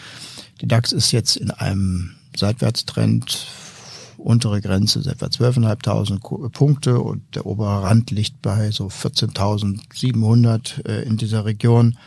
Die 0.60 0.68
DAX 0.68 0.92
ist 0.92 1.12
jetzt 1.12 1.36
in 1.36 1.50
einem 1.50 2.12
Seitwärtstrend. 2.36 3.46
Untere 4.22 4.60
Grenze 4.60 5.00
ist 5.00 5.06
etwa 5.06 5.26
12.500 5.26 6.50
Punkte 6.50 7.00
und 7.00 7.22
der 7.34 7.46
obere 7.46 7.82
Rand 7.82 8.10
liegt 8.10 8.42
bei 8.42 8.70
so 8.70 8.86
14.700 8.86 10.86
äh, 10.86 11.02
in 11.02 11.16
dieser 11.16 11.44
Region. 11.44 11.98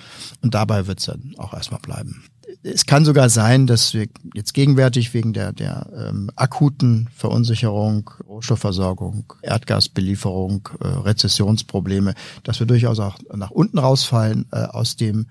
Und 0.41 0.53
dabei 0.53 0.88
wird 0.88 1.00
es 1.00 1.05
dann 1.05 1.36
auch 1.38 1.53
erstmal 1.53 1.81
bleiben 1.81 2.24
es 2.65 2.86
kann 2.86 3.05
sogar 3.05 3.29
sein, 3.29 3.67
dass 3.67 3.93
wir 3.93 4.07
jetzt 4.34 4.53
gegenwärtig 4.53 5.13
wegen 5.13 5.34
der, 5.34 5.53
der 5.53 5.88
ähm, 5.95 6.31
akuten 6.36 7.07
Verunsicherung, 7.15 8.10
Rohstoffversorgung, 8.27 9.34
Erdgasbelieferung, 9.43 10.67
äh, 10.79 10.88
Rezessionsprobleme, 10.88 12.15
dass 12.43 12.60
wir 12.60 12.67
durchaus 12.67 13.00
auch 13.00 13.17
nach 13.34 13.51
unten 13.51 13.77
rausfallen 13.77 14.45
äh, 14.51 14.63
aus 14.63 14.95
dem 14.95 15.27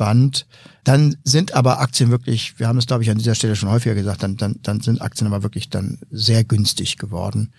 Band. 0.00 0.46
Dann 0.82 1.16
sind 1.24 1.52
aber 1.52 1.80
Aktien 1.80 2.10
wirklich, 2.10 2.58
wir 2.58 2.68
haben 2.68 2.78
es 2.78 2.86
glaube 2.86 3.02
ich 3.02 3.10
an 3.10 3.18
dieser 3.18 3.34
Stelle 3.34 3.54
schon 3.54 3.68
häufiger 3.68 3.94
gesagt, 3.94 4.22
dann, 4.22 4.38
dann, 4.38 4.56
dann 4.62 4.80
sind 4.80 5.02
Aktien 5.02 5.26
aber 5.26 5.42
wirklich 5.42 5.68
dann 5.68 5.98
sehr 6.10 6.42
günstig 6.42 6.96
geworden. 6.96 7.52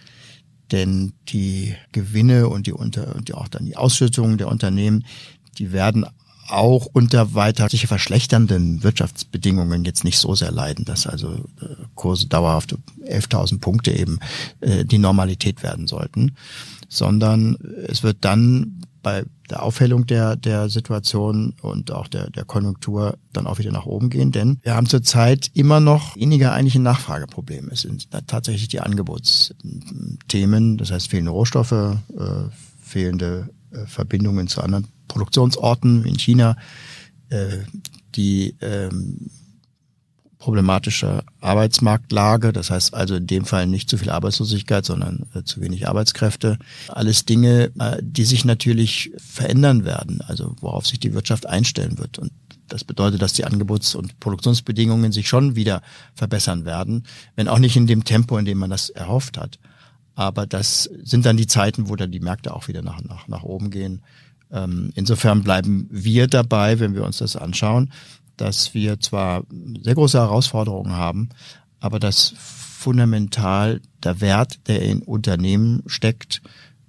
Denn 0.71 1.13
die 1.29 1.75
Gewinne 1.91 2.49
und 2.49 2.65
die 2.65 2.73
unter 2.73 3.15
und 3.15 3.31
auch 3.35 3.47
dann 3.47 3.65
die 3.65 3.77
Ausschüttungen 3.77 4.39
der 4.39 4.47
Unternehmen, 4.47 5.05
die 5.59 5.71
werden 5.71 6.07
auch 6.47 6.87
unter 6.91 7.35
weiter 7.35 7.69
sich 7.69 7.85
verschlechternden 7.85 8.81
Wirtschaftsbedingungen 8.81 9.85
jetzt 9.85 10.03
nicht 10.03 10.17
so 10.17 10.33
sehr 10.33 10.51
leiden, 10.51 10.83
dass 10.83 11.05
also 11.05 11.45
äh, 11.61 11.75
Kurse 11.93 12.27
dauerhaft 12.27 12.75
11.000 13.05 13.59
Punkte 13.59 13.91
eben 13.91 14.19
äh, 14.61 14.83
die 14.83 14.97
Normalität 14.97 15.61
werden 15.61 15.85
sollten, 15.85 16.35
sondern 16.89 17.55
es 17.87 18.01
wird 18.01 18.17
dann 18.21 18.81
bei 19.01 19.25
der 19.49 19.63
Aufhellung 19.63 20.05
der, 20.05 20.35
der 20.35 20.69
Situation 20.69 21.53
und 21.61 21.91
auch 21.91 22.07
der, 22.07 22.29
der 22.29 22.45
Konjunktur 22.45 23.17
dann 23.33 23.47
auch 23.47 23.59
wieder 23.59 23.71
nach 23.71 23.85
oben 23.85 24.09
gehen, 24.09 24.31
denn 24.31 24.59
wir 24.61 24.75
haben 24.75 24.87
zurzeit 24.87 25.51
immer 25.53 25.79
noch 25.79 26.15
weniger 26.15 26.53
eigentliche 26.53 26.79
Nachfrageprobleme. 26.79 27.71
Es 27.71 27.81
sind 27.81 28.09
tatsächlich 28.27 28.67
die 28.69 28.79
Angebotsthemen, 28.79 30.77
das 30.77 30.91
heißt 30.91 31.09
fehlende 31.09 31.31
Rohstoffe, 31.31 31.71
äh, 31.71 31.97
fehlende 32.81 33.49
äh, 33.71 33.85
Verbindungen 33.85 34.47
zu 34.47 34.61
anderen 34.61 34.87
Produktionsorten 35.07 36.05
in 36.05 36.17
China, 36.17 36.55
äh, 37.29 37.59
die 38.15 38.55
ähm, 38.61 39.29
problematische 40.41 41.23
Arbeitsmarktlage, 41.39 42.51
das 42.51 42.71
heißt 42.71 42.95
also 42.95 43.13
in 43.15 43.27
dem 43.27 43.45
Fall 43.45 43.67
nicht 43.67 43.87
zu 43.87 43.97
viel 43.99 44.09
Arbeitslosigkeit, 44.09 44.83
sondern 44.83 45.27
äh, 45.35 45.43
zu 45.43 45.61
wenig 45.61 45.87
Arbeitskräfte. 45.87 46.57
Alles 46.87 47.25
Dinge, 47.25 47.71
äh, 47.79 47.97
die 48.01 48.25
sich 48.25 48.43
natürlich 48.43 49.11
verändern 49.17 49.85
werden, 49.85 50.21
also 50.21 50.55
worauf 50.59 50.87
sich 50.87 50.99
die 50.99 51.13
Wirtschaft 51.13 51.45
einstellen 51.45 51.99
wird. 51.99 52.17
Und 52.17 52.31
das 52.67 52.83
bedeutet, 52.83 53.21
dass 53.21 53.33
die 53.33 53.45
Angebots- 53.45 53.93
und 53.93 54.19
Produktionsbedingungen 54.19 55.11
sich 55.11 55.29
schon 55.29 55.55
wieder 55.55 55.83
verbessern 56.15 56.65
werden, 56.65 57.03
wenn 57.35 57.47
auch 57.47 57.59
nicht 57.59 57.77
in 57.77 57.85
dem 57.85 58.03
Tempo, 58.03 58.35
in 58.39 58.45
dem 58.45 58.57
man 58.57 58.71
das 58.71 58.89
erhofft 58.89 59.37
hat. 59.37 59.59
Aber 60.15 60.47
das 60.47 60.89
sind 61.03 61.27
dann 61.27 61.37
die 61.37 61.47
Zeiten, 61.47 61.87
wo 61.87 61.95
dann 61.95 62.11
die 62.11 62.19
Märkte 62.19 62.55
auch 62.55 62.67
wieder 62.67 62.81
nach, 62.81 63.03
nach, 63.03 63.27
nach 63.27 63.43
oben 63.43 63.69
gehen. 63.69 64.01
Ähm, 64.51 64.91
insofern 64.95 65.43
bleiben 65.43 65.87
wir 65.91 66.25
dabei, 66.25 66.79
wenn 66.79 66.95
wir 66.95 67.05
uns 67.05 67.19
das 67.19 67.35
anschauen, 67.35 67.91
dass 68.41 68.73
wir 68.73 68.99
zwar 68.99 69.43
sehr 69.83 69.93
große 69.93 70.17
Herausforderungen 70.17 70.93
haben, 70.93 71.29
aber 71.79 71.99
dass 71.99 72.33
fundamental 72.37 73.81
der 74.03 74.19
Wert, 74.19 74.67
der 74.67 74.81
in 74.81 75.03
Unternehmen 75.03 75.83
steckt, 75.85 76.41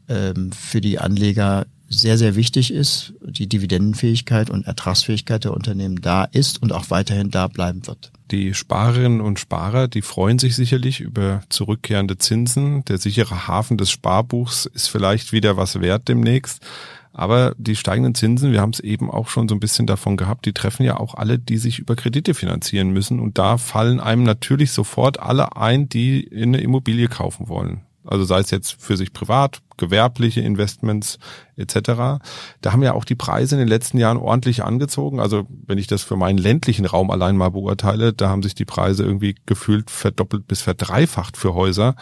ähm, 0.08 0.50
für 0.52 0.80
die 0.80 0.98
Anleger 0.98 1.66
sehr, 1.90 2.16
sehr 2.16 2.36
wichtig 2.36 2.72
ist, 2.72 3.12
die 3.20 3.46
Dividendenfähigkeit 3.46 4.48
und 4.48 4.66
Ertragsfähigkeit 4.66 5.44
der 5.44 5.52
Unternehmen 5.52 6.00
da 6.00 6.24
ist 6.24 6.62
und 6.62 6.72
auch 6.72 6.88
weiterhin 6.88 7.30
da 7.30 7.48
bleiben 7.48 7.86
wird. 7.86 8.12
Die 8.30 8.54
Sparerinnen 8.54 9.20
und 9.20 9.38
Sparer, 9.38 9.88
die 9.88 10.00
freuen 10.00 10.38
sich 10.38 10.56
sicherlich 10.56 11.00
über 11.00 11.42
zurückkehrende 11.50 12.16
Zinsen. 12.16 12.82
Der 12.86 12.96
sichere 12.96 13.46
Hafen 13.46 13.76
des 13.76 13.90
Sparbuchs 13.90 14.64
ist 14.64 14.88
vielleicht 14.88 15.32
wieder 15.32 15.58
was 15.58 15.82
wert 15.82 16.08
demnächst. 16.08 16.64
Aber 17.12 17.54
die 17.58 17.76
steigenden 17.76 18.14
Zinsen, 18.14 18.52
wir 18.52 18.60
haben 18.60 18.72
es 18.72 18.80
eben 18.80 19.10
auch 19.10 19.28
schon 19.28 19.48
so 19.48 19.54
ein 19.54 19.60
bisschen 19.60 19.86
davon 19.86 20.16
gehabt, 20.16 20.46
die 20.46 20.54
treffen 20.54 20.84
ja 20.84 20.96
auch 20.96 21.14
alle, 21.14 21.38
die 21.38 21.58
sich 21.58 21.78
über 21.78 21.94
Kredite 21.94 22.34
finanzieren 22.34 22.90
müssen. 22.90 23.20
Und 23.20 23.38
da 23.38 23.58
fallen 23.58 24.00
einem 24.00 24.22
natürlich 24.22 24.72
sofort 24.72 25.20
alle 25.20 25.56
ein, 25.56 25.88
die 25.88 26.30
eine 26.34 26.60
Immobilie 26.60 27.08
kaufen 27.08 27.48
wollen. 27.48 27.82
Also 28.04 28.24
sei 28.24 28.40
es 28.40 28.50
jetzt 28.50 28.82
für 28.82 28.96
sich 28.96 29.12
privat, 29.12 29.60
gewerbliche 29.76 30.40
Investments 30.40 31.18
etc. 31.56 32.22
Da 32.60 32.72
haben 32.72 32.82
ja 32.82 32.94
auch 32.94 33.04
die 33.04 33.14
Preise 33.14 33.54
in 33.54 33.60
den 33.60 33.68
letzten 33.68 33.98
Jahren 33.98 34.16
ordentlich 34.16 34.64
angezogen. 34.64 35.20
Also 35.20 35.46
wenn 35.66 35.78
ich 35.78 35.86
das 35.86 36.02
für 36.02 36.16
meinen 36.16 36.38
ländlichen 36.38 36.86
Raum 36.86 37.10
allein 37.10 37.36
mal 37.36 37.50
beurteile, 37.50 38.12
da 38.12 38.28
haben 38.28 38.42
sich 38.42 38.54
die 38.54 38.64
Preise 38.64 39.04
irgendwie 39.04 39.34
gefühlt 39.46 39.90
verdoppelt 39.90 40.46
bis 40.46 40.62
verdreifacht 40.62 41.36
für 41.36 41.54
Häuser. 41.54 41.94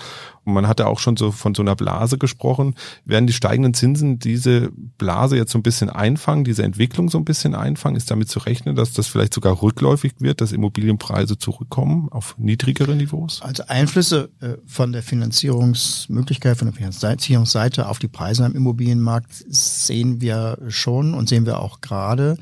Und 0.44 0.54
man 0.54 0.66
hatte 0.66 0.87
auch 0.87 0.98
schon 0.98 1.16
so 1.16 1.33
von 1.33 1.54
so 1.54 1.62
einer 1.62 1.76
Blase 1.76 2.16
gesprochen. 2.16 2.74
Werden 3.04 3.26
die 3.26 3.33
steigenden 3.33 3.74
Zinsen 3.74 4.18
diese 4.18 4.70
Blase 4.98 5.37
jetzt 5.37 5.52
so 5.52 5.59
ein 5.59 5.62
bisschen 5.62 5.90
einfangen, 5.90 6.44
diese 6.44 6.62
Entwicklung 6.62 7.11
so 7.11 7.18
ein 7.18 7.24
bisschen 7.24 7.54
einfangen? 7.54 7.96
Ist 7.96 8.11
damit 8.11 8.30
zu 8.30 8.38
rechnen, 8.38 8.74
dass 8.74 8.92
das 8.92 9.06
vielleicht 9.06 9.35
sogar 9.35 9.61
rückläufig 9.62 10.14
wird, 10.18 10.40
dass 10.40 10.52
Immobilienpreise 10.52 11.37
zurückkommen 11.37 12.09
auf 12.11 12.37
niedrigere 12.38 12.94
Niveaus? 12.94 13.42
Also 13.42 13.64
Einflüsse 13.66 14.30
äh, 14.40 14.54
von 14.66 14.92
der 14.92 15.02
Finanzierungsmöglichkeit, 15.02 16.56
von 16.56 16.68
der 16.68 16.74
Finanzierungsseite 16.74 17.60
auf 17.88 17.99
die 17.99 18.09
Preise 18.09 18.44
am 18.44 18.55
Immobilienmarkt 18.55 19.33
sehen 19.49 20.20
wir 20.20 20.59
schon 20.68 21.14
und 21.14 21.29
sehen 21.29 21.46
wir 21.46 21.61
auch 21.61 21.81
gerade. 21.81 22.37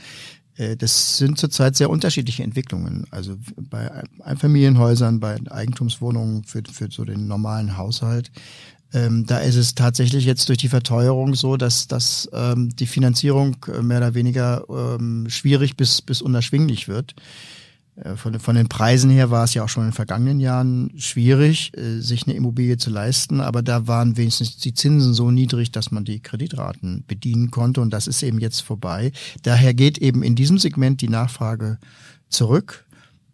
Äh, 0.57 0.77
das 0.77 1.17
sind 1.17 1.39
zurzeit 1.39 1.77
sehr 1.77 1.91
unterschiedliche 1.91 2.43
Entwicklungen. 2.43 3.07
Also 3.11 3.37
bei 3.57 4.03
Einfamilienhäusern, 4.21 5.21
bei 5.21 5.39
Eigentumswohnungen 5.49 6.45
für, 6.45 6.63
für 6.71 6.89
so 6.91 7.05
den 7.05 7.27
normalen 7.27 7.77
Haushalt. 7.77 8.31
Ähm, 8.93 9.27
da 9.27 9.39
ist 9.39 9.57
es 9.57 9.75
tatsächlich 9.75 10.25
jetzt 10.25 10.49
durch 10.49 10.59
die 10.59 10.69
Verteuerung 10.69 11.35
so, 11.35 11.57
dass, 11.59 11.89
dass 11.89 12.29
ähm, 12.33 12.71
die 12.75 12.87
Finanzierung 12.87 13.57
äh, 13.67 13.83
mehr 13.83 13.99
oder 13.99 14.15
weniger 14.15 14.65
ähm, 14.71 15.27
schwierig 15.29 15.77
bis, 15.77 16.01
bis 16.01 16.23
unerschwinglich 16.23 16.89
wird. 16.89 17.15
Äh, 18.03 18.17
von, 18.17 18.39
von 18.39 18.57
den 18.57 18.69
Preisen 18.69 19.11
her 19.11 19.31
war 19.31 19.45
es 19.45 19.55
ja 19.55 19.65
auch 19.65 19.69
schon 19.69 19.85
in 19.85 19.91
den 19.91 19.95
vergangenen 19.95 20.41
Jahren 20.41 20.91
schwierig, 20.97 21.73
äh, 21.77 22.01
sich 22.01 22.27
eine 22.27 22.37
Immobilie 22.37 22.77
zu 22.77 22.91
leisten, 22.91 23.41
aber 23.41 23.63
da 23.63 23.87
waren 23.87 24.17
wenigstens 24.17 24.57
die 24.57 24.75
Zinsen 24.75 25.15
so 25.15 25.31
niedrig, 25.31 25.73
dass 25.73 25.91
man 25.91 26.05
die 26.05 26.21
Kreditraten 26.21 27.05
bedienen 27.07 27.51
konnte 27.51 27.81
und 27.81 27.91
das 27.91 28.07
ist 28.07 28.23
eben 28.23 28.39
jetzt 28.39 28.61
vorbei. 28.61 29.13
Daher 29.43 29.75
geht 29.75 29.99
eben 29.99 30.23
in 30.23 30.35
diesem 30.35 30.59
Segment 30.59 31.01
die 31.01 31.09
Nachfrage 31.09 31.79
zurück. 32.29 32.85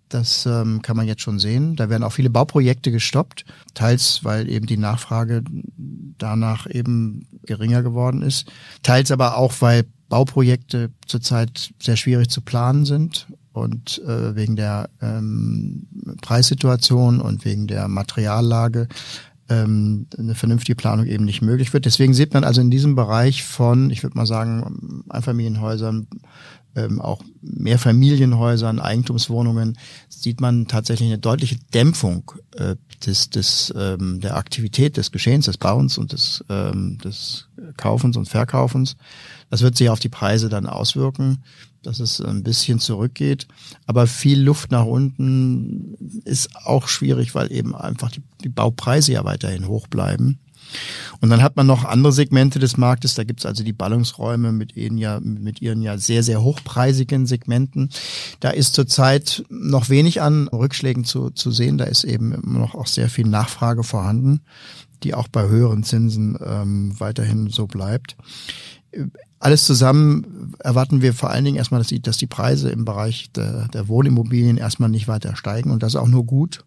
Das 0.08 0.46
ähm, 0.46 0.80
kann 0.82 0.96
man 0.96 1.08
jetzt 1.08 1.22
schon 1.22 1.40
sehen. 1.40 1.74
Da 1.74 1.88
werden 1.88 2.04
auch 2.04 2.12
viele 2.12 2.30
Bauprojekte 2.30 2.92
gestoppt, 2.92 3.44
teils 3.72 4.22
weil 4.22 4.48
eben 4.48 4.66
die 4.66 4.76
Nachfrage 4.76 5.42
danach 6.18 6.68
eben 6.70 7.26
geringer 7.42 7.82
geworden 7.82 8.22
ist, 8.22 8.52
teils 8.82 9.10
aber 9.10 9.36
auch 9.36 9.54
weil 9.60 9.84
Bauprojekte 10.08 10.90
zurzeit 11.06 11.72
sehr 11.82 11.96
schwierig 11.96 12.28
zu 12.28 12.42
planen 12.42 12.84
sind 12.84 13.26
und 13.54 14.02
äh, 14.04 14.34
wegen 14.34 14.56
der 14.56 14.90
ähm, 15.00 15.86
Preissituation 16.20 17.20
und 17.20 17.44
wegen 17.44 17.68
der 17.68 17.86
Materiallage 17.86 18.88
ähm, 19.48 20.06
eine 20.18 20.34
vernünftige 20.34 20.74
Planung 20.74 21.06
eben 21.06 21.24
nicht 21.24 21.40
möglich 21.40 21.72
wird. 21.72 21.84
Deswegen 21.84 22.14
sieht 22.14 22.34
man 22.34 22.42
also 22.42 22.60
in 22.60 22.70
diesem 22.70 22.96
Bereich 22.96 23.44
von, 23.44 23.90
ich 23.90 24.02
würde 24.02 24.16
mal 24.16 24.26
sagen, 24.26 25.04
Einfamilienhäusern, 25.08 26.08
ähm, 26.74 27.00
auch 27.00 27.22
Mehrfamilienhäusern, 27.42 28.80
Eigentumswohnungen, 28.80 29.78
sieht 30.08 30.40
man 30.40 30.66
tatsächlich 30.66 31.08
eine 31.08 31.18
deutliche 31.18 31.56
Dämpfung 31.72 32.32
äh, 32.56 32.74
des, 33.06 33.30
des, 33.30 33.72
ähm, 33.76 34.20
der 34.20 34.36
Aktivität 34.36 34.96
des 34.96 35.12
Geschehens, 35.12 35.44
des 35.44 35.58
Bauens 35.58 35.96
und 35.96 36.12
des, 36.12 36.44
ähm, 36.48 36.98
des 36.98 37.46
Kaufens 37.76 38.16
und 38.16 38.28
Verkaufens. 38.28 38.96
Das 39.48 39.62
wird 39.62 39.76
sich 39.76 39.90
auf 39.90 40.00
die 40.00 40.08
Preise 40.08 40.48
dann 40.48 40.66
auswirken 40.66 41.38
dass 41.86 42.00
es 42.00 42.20
ein 42.20 42.42
bisschen 42.42 42.78
zurückgeht. 42.78 43.46
Aber 43.86 44.06
viel 44.06 44.40
Luft 44.40 44.70
nach 44.70 44.84
unten 44.84 45.94
ist 46.24 46.56
auch 46.64 46.88
schwierig, 46.88 47.34
weil 47.34 47.52
eben 47.52 47.74
einfach 47.74 48.10
die, 48.10 48.22
die 48.42 48.48
Baupreise 48.48 49.12
ja 49.12 49.24
weiterhin 49.24 49.68
hoch 49.68 49.86
bleiben. 49.86 50.38
Und 51.20 51.30
dann 51.30 51.42
hat 51.42 51.56
man 51.56 51.66
noch 51.66 51.84
andere 51.84 52.12
Segmente 52.12 52.58
des 52.58 52.76
Marktes. 52.76 53.14
Da 53.14 53.24
gibt's 53.24 53.46
also 53.46 53.64
die 53.64 53.72
Ballungsräume 53.72 54.52
mit 54.52 54.76
ihren 54.76 54.98
ja, 54.98 55.20
mit 55.20 55.62
ihren 55.62 55.82
ja 55.82 55.98
sehr, 55.98 56.22
sehr 56.22 56.42
hochpreisigen 56.42 57.26
Segmenten. 57.26 57.90
Da 58.40 58.50
ist 58.50 58.74
zurzeit 58.74 59.44
noch 59.48 59.88
wenig 59.88 60.22
an 60.22 60.48
Rückschlägen 60.48 61.04
zu, 61.04 61.30
zu 61.30 61.50
sehen. 61.50 61.78
Da 61.78 61.84
ist 61.84 62.04
eben 62.04 62.32
immer 62.32 62.58
noch 62.58 62.74
auch 62.74 62.86
sehr 62.86 63.08
viel 63.08 63.26
Nachfrage 63.26 63.84
vorhanden, 63.84 64.40
die 65.02 65.14
auch 65.14 65.28
bei 65.28 65.48
höheren 65.48 65.84
Zinsen 65.84 66.38
ähm, 66.44 66.98
weiterhin 66.98 67.48
so 67.50 67.66
bleibt. 67.66 68.16
Alles 69.38 69.64
zusammen 69.66 70.54
erwarten 70.58 71.02
wir 71.02 71.12
vor 71.12 71.30
allen 71.30 71.44
Dingen 71.44 71.56
erstmal, 71.56 71.80
dass 71.80 71.88
die, 71.88 72.00
dass 72.00 72.16
die 72.16 72.26
Preise 72.26 72.70
im 72.70 72.84
Bereich 72.84 73.30
der, 73.32 73.68
der 73.68 73.88
Wohnimmobilien 73.88 74.56
erstmal 74.56 74.88
nicht 74.88 75.08
weiter 75.08 75.36
steigen. 75.36 75.70
Und 75.70 75.82
das 75.82 75.96
auch 75.96 76.08
nur 76.08 76.24
gut, 76.24 76.64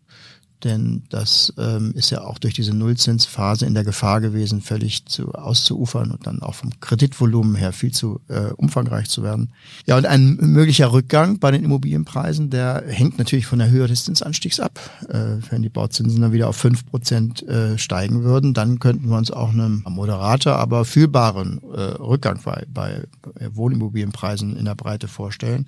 denn 0.64 1.04
das 1.10 1.54
ähm, 1.58 1.94
ist 1.96 2.10
ja 2.10 2.22
auch 2.22 2.40
durch 2.40 2.56
diese 2.56 2.74
Nullzinsphase 2.74 3.66
in 3.66 3.74
der 3.76 3.84
Gefahr 3.84 4.22
gewesen, 4.22 4.62
völlig 4.62 5.06
zu 5.06 5.34
auszuufern 5.34 6.12
und 6.12 6.26
dann 6.26 6.42
auch 6.42 6.56
vom 6.56 6.72
Kreditvolumen 6.80 7.56
her 7.56 7.74
viel 7.74 7.92
zu 7.92 8.22
äh, 8.28 8.52
umfangreich 8.56 9.08
zu 9.08 9.22
werden. 9.22 9.50
Ja, 9.86 9.98
und 9.98 10.06
ein 10.08 10.38
möglicher 10.42 10.92
Rückgang 10.92 11.38
bei 11.40 11.52
den 11.52 11.64
Immobilienpreisen, 11.64 12.50
der 12.50 12.84
hängt 12.88 13.20
natürlich 13.20 13.46
von 13.46 13.60
der 13.60 13.70
Höhe 13.70 13.88
des 13.88 14.06
Zinsanstiegs 14.06 14.60
ab. 14.60 14.80
Äh, 15.10 15.38
wenn 15.50 15.62
die 15.62 15.70
Bauzinsen 15.70 16.22
dann 16.22 16.34
wieder 16.34 16.50
auf 16.50 16.58
fünf 16.58 16.86
Prozent 16.88 17.44
äh, 17.44 17.78
steigen 17.78 18.24
würden, 18.24 18.54
dann 18.54 18.80
könnten 18.80 19.10
wir 19.10 19.18
uns 19.18 19.30
auch 19.30 19.50
einen 19.50 19.84
moderater, 19.88 20.58
aber 20.58 20.86
fühlbaren 20.86 21.62
äh, 21.74 21.82
Rückgang 21.82 22.42
bei, 22.44 22.66
bei 22.74 23.04
Wohnimmobilienpreisen 23.52 24.58
in 24.58 24.66
der 24.66 24.76
Breite 24.76 25.08
vorstellen. 25.08 25.68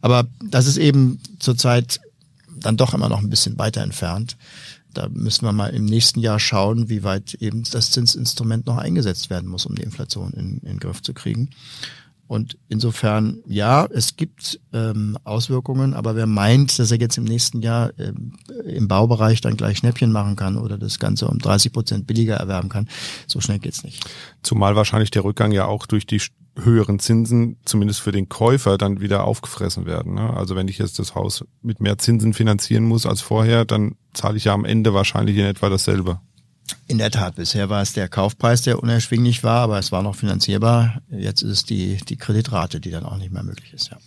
Aber 0.00 0.26
das 0.42 0.66
ist 0.66 0.78
eben 0.78 1.18
zurzeit 1.38 2.00
dann 2.60 2.76
doch 2.76 2.94
immer 2.94 3.08
noch 3.08 3.20
ein 3.20 3.30
bisschen 3.30 3.58
weiter 3.58 3.82
entfernt. 3.82 4.36
Da 4.92 5.08
müssen 5.08 5.44
wir 5.44 5.52
mal 5.52 5.68
im 5.68 5.84
nächsten 5.84 6.20
Jahr 6.20 6.40
schauen, 6.40 6.88
wie 6.88 7.04
weit 7.04 7.34
eben 7.34 7.62
das 7.70 7.90
Zinsinstrument 7.90 8.66
noch 8.66 8.78
eingesetzt 8.78 9.30
werden 9.30 9.48
muss, 9.48 9.66
um 9.66 9.74
die 9.74 9.82
Inflation 9.82 10.32
in, 10.32 10.58
in 10.58 10.66
den 10.66 10.80
Griff 10.80 11.00
zu 11.02 11.14
kriegen. 11.14 11.50
Und 12.30 12.56
insofern, 12.68 13.38
ja, 13.48 13.86
es 13.86 14.14
gibt 14.14 14.60
ähm, 14.72 15.18
Auswirkungen, 15.24 15.94
aber 15.94 16.14
wer 16.14 16.28
meint, 16.28 16.78
dass 16.78 16.92
er 16.92 17.00
jetzt 17.00 17.18
im 17.18 17.24
nächsten 17.24 17.60
Jahr 17.60 17.90
ähm, 17.98 18.34
im 18.64 18.86
Baubereich 18.86 19.40
dann 19.40 19.56
gleich 19.56 19.78
Schnäppchen 19.78 20.12
machen 20.12 20.36
kann 20.36 20.56
oder 20.56 20.78
das 20.78 21.00
Ganze 21.00 21.26
um 21.26 21.40
30 21.40 21.72
Prozent 21.72 22.06
billiger 22.06 22.36
erwerben 22.36 22.68
kann, 22.68 22.88
so 23.26 23.40
schnell 23.40 23.58
geht's 23.58 23.82
nicht. 23.82 24.08
Zumal 24.44 24.76
wahrscheinlich 24.76 25.10
der 25.10 25.24
Rückgang 25.24 25.50
ja 25.50 25.64
auch 25.64 25.86
durch 25.86 26.06
die 26.06 26.20
höheren 26.56 26.98
Zinsen 26.98 27.56
zumindest 27.64 28.00
für 28.00 28.12
den 28.12 28.28
Käufer 28.28 28.78
dann 28.78 29.00
wieder 29.00 29.24
aufgefressen 29.24 29.86
werden. 29.86 30.14
Ne? 30.14 30.30
Also 30.34 30.56
wenn 30.56 30.68
ich 30.68 30.78
jetzt 30.78 30.98
das 30.98 31.14
Haus 31.14 31.44
mit 31.62 31.80
mehr 31.80 31.98
Zinsen 31.98 32.34
finanzieren 32.34 32.84
muss 32.84 33.06
als 33.06 33.20
vorher, 33.20 33.64
dann 33.64 33.96
zahle 34.12 34.36
ich 34.36 34.44
ja 34.44 34.54
am 34.54 34.64
Ende 34.64 34.94
wahrscheinlich 34.94 35.36
in 35.36 35.44
etwa 35.44 35.68
dasselbe. 35.68 36.20
In 36.86 36.98
der 36.98 37.10
Tat, 37.10 37.36
bisher 37.36 37.68
war 37.68 37.82
es 37.82 37.92
der 37.92 38.08
Kaufpreis, 38.08 38.62
der 38.62 38.82
unerschwinglich 38.82 39.44
war, 39.44 39.60
aber 39.60 39.78
es 39.78 39.92
war 39.92 40.02
noch 40.02 40.14
finanzierbar. 40.16 41.02
Jetzt 41.10 41.42
ist 41.42 41.50
es 41.50 41.64
die, 41.64 41.96
die 41.96 42.16
Kreditrate, 42.16 42.80
die 42.80 42.90
dann 42.90 43.04
auch 43.04 43.16
nicht 43.16 43.32
mehr 43.32 43.42
möglich 43.42 43.72
ist. 43.72 43.90
Ja. 43.90 43.98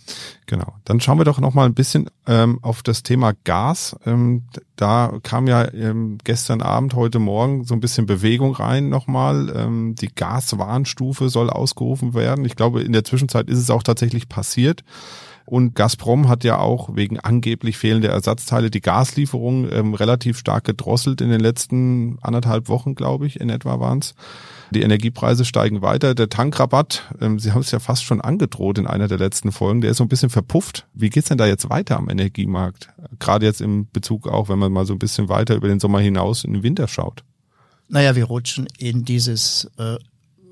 Genau. 0.46 0.74
Dann 0.84 1.00
schauen 1.00 1.18
wir 1.18 1.24
doch 1.24 1.40
noch 1.40 1.54
mal 1.54 1.66
ein 1.66 1.74
bisschen 1.74 2.10
ähm, 2.26 2.58
auf 2.62 2.82
das 2.82 3.02
Thema 3.02 3.32
Gas. 3.44 3.96
Ähm, 4.04 4.44
da 4.76 5.18
kam 5.22 5.46
ja 5.46 5.72
ähm, 5.72 6.18
gestern 6.24 6.60
Abend, 6.60 6.94
heute 6.94 7.18
Morgen 7.18 7.64
so 7.64 7.74
ein 7.74 7.80
bisschen 7.80 8.06
Bewegung 8.06 8.54
rein 8.54 8.88
nochmal. 8.88 9.52
Ähm, 9.54 9.94
die 9.94 10.14
Gaswarnstufe 10.14 11.28
soll 11.28 11.50
ausgerufen 11.50 12.14
werden. 12.14 12.44
Ich 12.44 12.56
glaube, 12.56 12.82
in 12.82 12.92
der 12.92 13.04
Zwischenzeit 13.04 13.48
ist 13.48 13.58
es 13.58 13.70
auch 13.70 13.82
tatsächlich 13.82 14.28
passiert. 14.28 14.84
Und 15.46 15.74
Gazprom 15.74 16.28
hat 16.28 16.42
ja 16.42 16.58
auch 16.58 16.96
wegen 16.96 17.20
angeblich 17.20 17.76
fehlender 17.76 18.08
Ersatzteile 18.08 18.70
die 18.70 18.80
Gaslieferung 18.80 19.70
ähm, 19.70 19.94
relativ 19.94 20.38
stark 20.38 20.64
gedrosselt 20.64 21.20
in 21.20 21.28
den 21.28 21.40
letzten 21.40 22.18
anderthalb 22.22 22.68
Wochen, 22.68 22.94
glaube 22.94 23.26
ich, 23.26 23.40
in 23.40 23.50
etwa 23.50 23.78
waren 23.78 23.98
es. 23.98 24.14
Die 24.70 24.80
Energiepreise 24.80 25.44
steigen 25.44 25.82
weiter. 25.82 26.14
Der 26.14 26.30
Tankrabatt, 26.30 27.02
ähm, 27.20 27.38
Sie 27.38 27.52
haben 27.52 27.60
es 27.60 27.70
ja 27.70 27.78
fast 27.78 28.04
schon 28.04 28.22
angedroht 28.22 28.78
in 28.78 28.86
einer 28.86 29.06
der 29.06 29.18
letzten 29.18 29.52
Folgen, 29.52 29.82
der 29.82 29.90
ist 29.90 29.98
so 29.98 30.04
ein 30.04 30.08
bisschen 30.08 30.30
verpufft. 30.30 30.86
Wie 30.94 31.10
geht's 31.10 31.28
denn 31.28 31.38
da 31.38 31.46
jetzt 31.46 31.68
weiter 31.68 31.98
am 31.98 32.08
Energiemarkt? 32.08 32.88
Gerade 33.18 33.44
jetzt 33.44 33.60
im 33.60 33.86
Bezug 33.92 34.26
auch, 34.26 34.48
wenn 34.48 34.58
man 34.58 34.72
mal 34.72 34.86
so 34.86 34.94
ein 34.94 34.98
bisschen 34.98 35.28
weiter 35.28 35.54
über 35.56 35.68
den 35.68 35.78
Sommer 35.78 36.00
hinaus 36.00 36.44
in 36.44 36.54
den 36.54 36.62
Winter 36.62 36.88
schaut. 36.88 37.22
Naja, 37.88 38.16
wir 38.16 38.24
rutschen 38.24 38.66
in 38.78 39.04
dieses 39.04 39.70
äh, 39.76 39.96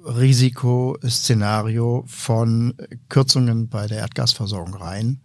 Risikoszenario 0.04 2.04
von 2.06 2.74
Kürzungen 3.08 3.68
bei 3.68 3.86
der 3.86 3.98
Erdgasversorgung 3.98 4.74
rein. 4.74 5.20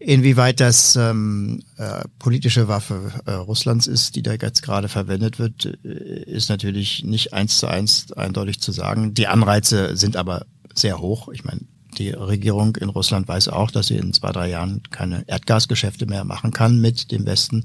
Inwieweit 0.00 0.60
das 0.60 0.94
ähm, 0.94 1.60
äh, 1.76 2.04
politische 2.20 2.68
Waffe 2.68 3.12
äh, 3.26 3.32
Russlands 3.32 3.88
ist, 3.88 4.14
die 4.14 4.22
da 4.22 4.34
jetzt 4.34 4.62
gerade 4.62 4.88
verwendet 4.88 5.40
wird, 5.40 5.76
äh, 5.84 6.22
ist 6.22 6.48
natürlich 6.48 7.02
nicht 7.02 7.32
eins 7.32 7.58
zu 7.58 7.66
eins 7.66 8.12
eindeutig 8.12 8.60
zu 8.60 8.70
sagen. 8.70 9.14
Die 9.14 9.26
Anreize 9.26 9.96
sind 9.96 10.16
aber 10.16 10.46
sehr 10.72 11.00
hoch. 11.00 11.28
Ich 11.30 11.44
meine, 11.44 11.62
die 11.98 12.10
Regierung 12.10 12.76
in 12.76 12.90
Russland 12.90 13.26
weiß 13.26 13.48
auch, 13.48 13.72
dass 13.72 13.88
sie 13.88 13.96
in 13.96 14.12
zwei, 14.12 14.30
drei 14.30 14.48
Jahren 14.48 14.82
keine 14.90 15.24
Erdgasgeschäfte 15.26 16.06
mehr 16.06 16.24
machen 16.24 16.52
kann 16.52 16.80
mit 16.80 17.10
dem 17.10 17.26
Westen. 17.26 17.64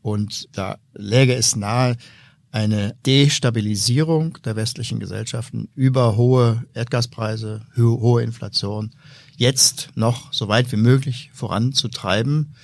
Und 0.00 0.48
da 0.56 0.78
läge 0.94 1.34
es 1.34 1.54
nahe, 1.54 1.96
eine 2.50 2.94
Destabilisierung 3.04 4.38
der 4.44 4.56
westlichen 4.56 5.00
Gesellschaften 5.00 5.68
über 5.74 6.16
hohe 6.16 6.64
Erdgaspreise, 6.74 7.62
hohe 7.76 8.22
Inflation 8.22 8.94
jetzt 9.36 9.90
noch 9.94 10.32
so 10.32 10.48
weit 10.48 10.70
wie 10.72 10.76
möglich 10.76 11.30
voranzutreiben. 11.32 12.54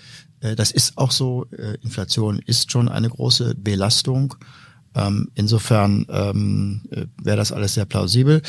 Äh, 0.41 0.57
das 0.57 0.71
ist 0.71 0.99
auch 0.99 1.11
so. 1.11 1.47
Äh, 1.51 1.79
Inflation 1.83 2.41
ist 2.45 2.71
schon 2.71 2.89
eine 2.89 3.09
große 3.09 3.55
Belastung. 3.55 4.35
Ähm, 4.95 5.31
insofern 5.35 6.07
ähm, 6.09 6.83
äh, 6.91 7.07
wäre 7.23 7.37
das 7.37 7.53
alles 7.53 7.75
sehr 7.75 7.85
plausibel. 7.85 8.43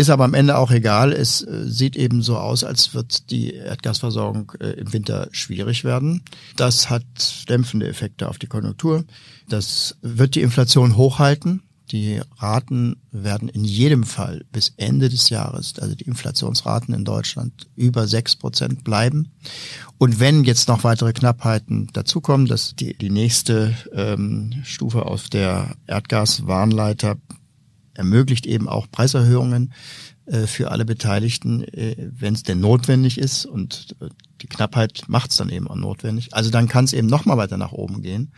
Ist 0.00 0.08
aber 0.08 0.24
am 0.24 0.32
Ende 0.32 0.56
auch 0.56 0.70
egal. 0.70 1.12
Es 1.12 1.40
sieht 1.40 1.94
eben 1.94 2.22
so 2.22 2.38
aus, 2.38 2.64
als 2.64 2.94
wird 2.94 3.30
die 3.30 3.52
Erdgasversorgung 3.52 4.50
im 4.52 4.94
Winter 4.94 5.28
schwierig 5.30 5.84
werden. 5.84 6.22
Das 6.56 6.88
hat 6.88 7.04
dämpfende 7.50 7.86
Effekte 7.86 8.26
auf 8.26 8.38
die 8.38 8.46
Konjunktur. 8.46 9.04
Das 9.50 9.98
wird 10.00 10.36
die 10.36 10.40
Inflation 10.40 10.96
hochhalten. 10.96 11.64
Die 11.92 12.18
Raten 12.38 12.96
werden 13.10 13.50
in 13.50 13.62
jedem 13.62 14.04
Fall 14.04 14.46
bis 14.52 14.72
Ende 14.78 15.10
des 15.10 15.28
Jahres, 15.28 15.74
also 15.78 15.94
die 15.94 16.04
Inflationsraten 16.04 16.94
in 16.94 17.04
Deutschland, 17.04 17.68
über 17.76 18.08
sechs 18.08 18.36
Prozent 18.36 18.84
bleiben. 18.84 19.32
Und 19.98 20.18
wenn 20.18 20.44
jetzt 20.44 20.68
noch 20.68 20.82
weitere 20.82 21.12
Knappheiten 21.12 21.88
dazukommen, 21.92 22.46
dass 22.46 22.74
die, 22.74 22.94
die 22.94 23.10
nächste 23.10 23.76
ähm, 23.92 24.62
Stufe 24.64 25.04
auf 25.04 25.28
der 25.28 25.76
Erdgaswarnleiter 25.86 27.18
ermöglicht 28.00 28.46
eben 28.46 28.66
auch 28.66 28.90
Preiserhöhungen 28.90 29.72
äh, 30.24 30.46
für 30.46 30.70
alle 30.70 30.84
Beteiligten, 30.84 31.62
äh, 31.64 31.96
wenn 32.10 32.34
es 32.34 32.42
denn 32.42 32.58
notwendig 32.60 33.18
ist. 33.18 33.44
Und 33.44 33.94
äh, 34.00 34.08
die 34.40 34.46
Knappheit 34.46 35.02
macht 35.06 35.30
es 35.30 35.36
dann 35.36 35.50
eben 35.50 35.68
auch 35.68 35.76
notwendig. 35.76 36.34
Also 36.34 36.50
dann 36.50 36.66
kann 36.66 36.86
es 36.86 36.94
eben 36.94 37.08
noch 37.08 37.26
mal 37.26 37.36
weiter 37.36 37.58
nach 37.58 37.72
oben 37.72 38.00
gehen. 38.02 38.32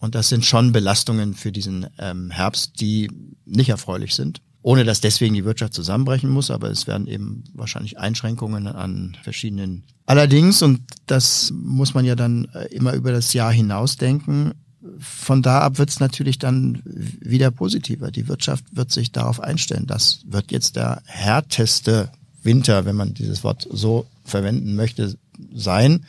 Und 0.00 0.14
das 0.14 0.28
sind 0.28 0.44
schon 0.44 0.72
Belastungen 0.72 1.34
für 1.34 1.52
diesen 1.52 1.86
ähm, 1.98 2.30
Herbst, 2.30 2.80
die 2.80 3.10
nicht 3.44 3.68
erfreulich 3.68 4.14
sind. 4.14 4.40
Ohne 4.62 4.84
dass 4.84 5.00
deswegen 5.00 5.34
die 5.34 5.44
Wirtschaft 5.44 5.74
zusammenbrechen 5.74 6.28
muss, 6.28 6.50
aber 6.50 6.68
es 6.68 6.88
werden 6.88 7.06
eben 7.06 7.44
wahrscheinlich 7.54 7.98
Einschränkungen 7.98 8.66
an 8.66 9.16
verschiedenen. 9.22 9.84
Allerdings, 10.06 10.62
und 10.62 10.80
das 11.06 11.52
muss 11.54 11.94
man 11.94 12.04
ja 12.04 12.16
dann 12.16 12.46
äh, 12.52 12.66
immer 12.74 12.94
über 12.94 13.12
das 13.12 13.32
Jahr 13.32 13.52
hinaus 13.52 13.96
denken, 13.96 14.52
von 14.98 15.42
da 15.42 15.60
ab 15.60 15.78
wird 15.78 15.90
es 15.90 16.00
natürlich 16.00 16.38
dann 16.38 16.82
wieder 16.84 17.50
positiver. 17.50 18.10
Die 18.10 18.28
Wirtschaft 18.28 18.64
wird 18.72 18.90
sich 18.90 19.12
darauf 19.12 19.40
einstellen. 19.40 19.86
Das 19.86 20.20
wird 20.26 20.52
jetzt 20.52 20.76
der 20.76 21.02
härteste 21.04 22.10
Winter, 22.42 22.84
wenn 22.84 22.96
man 22.96 23.14
dieses 23.14 23.44
Wort 23.44 23.66
so 23.70 24.06
verwenden 24.24 24.74
möchte, 24.74 25.16
sein. 25.54 26.04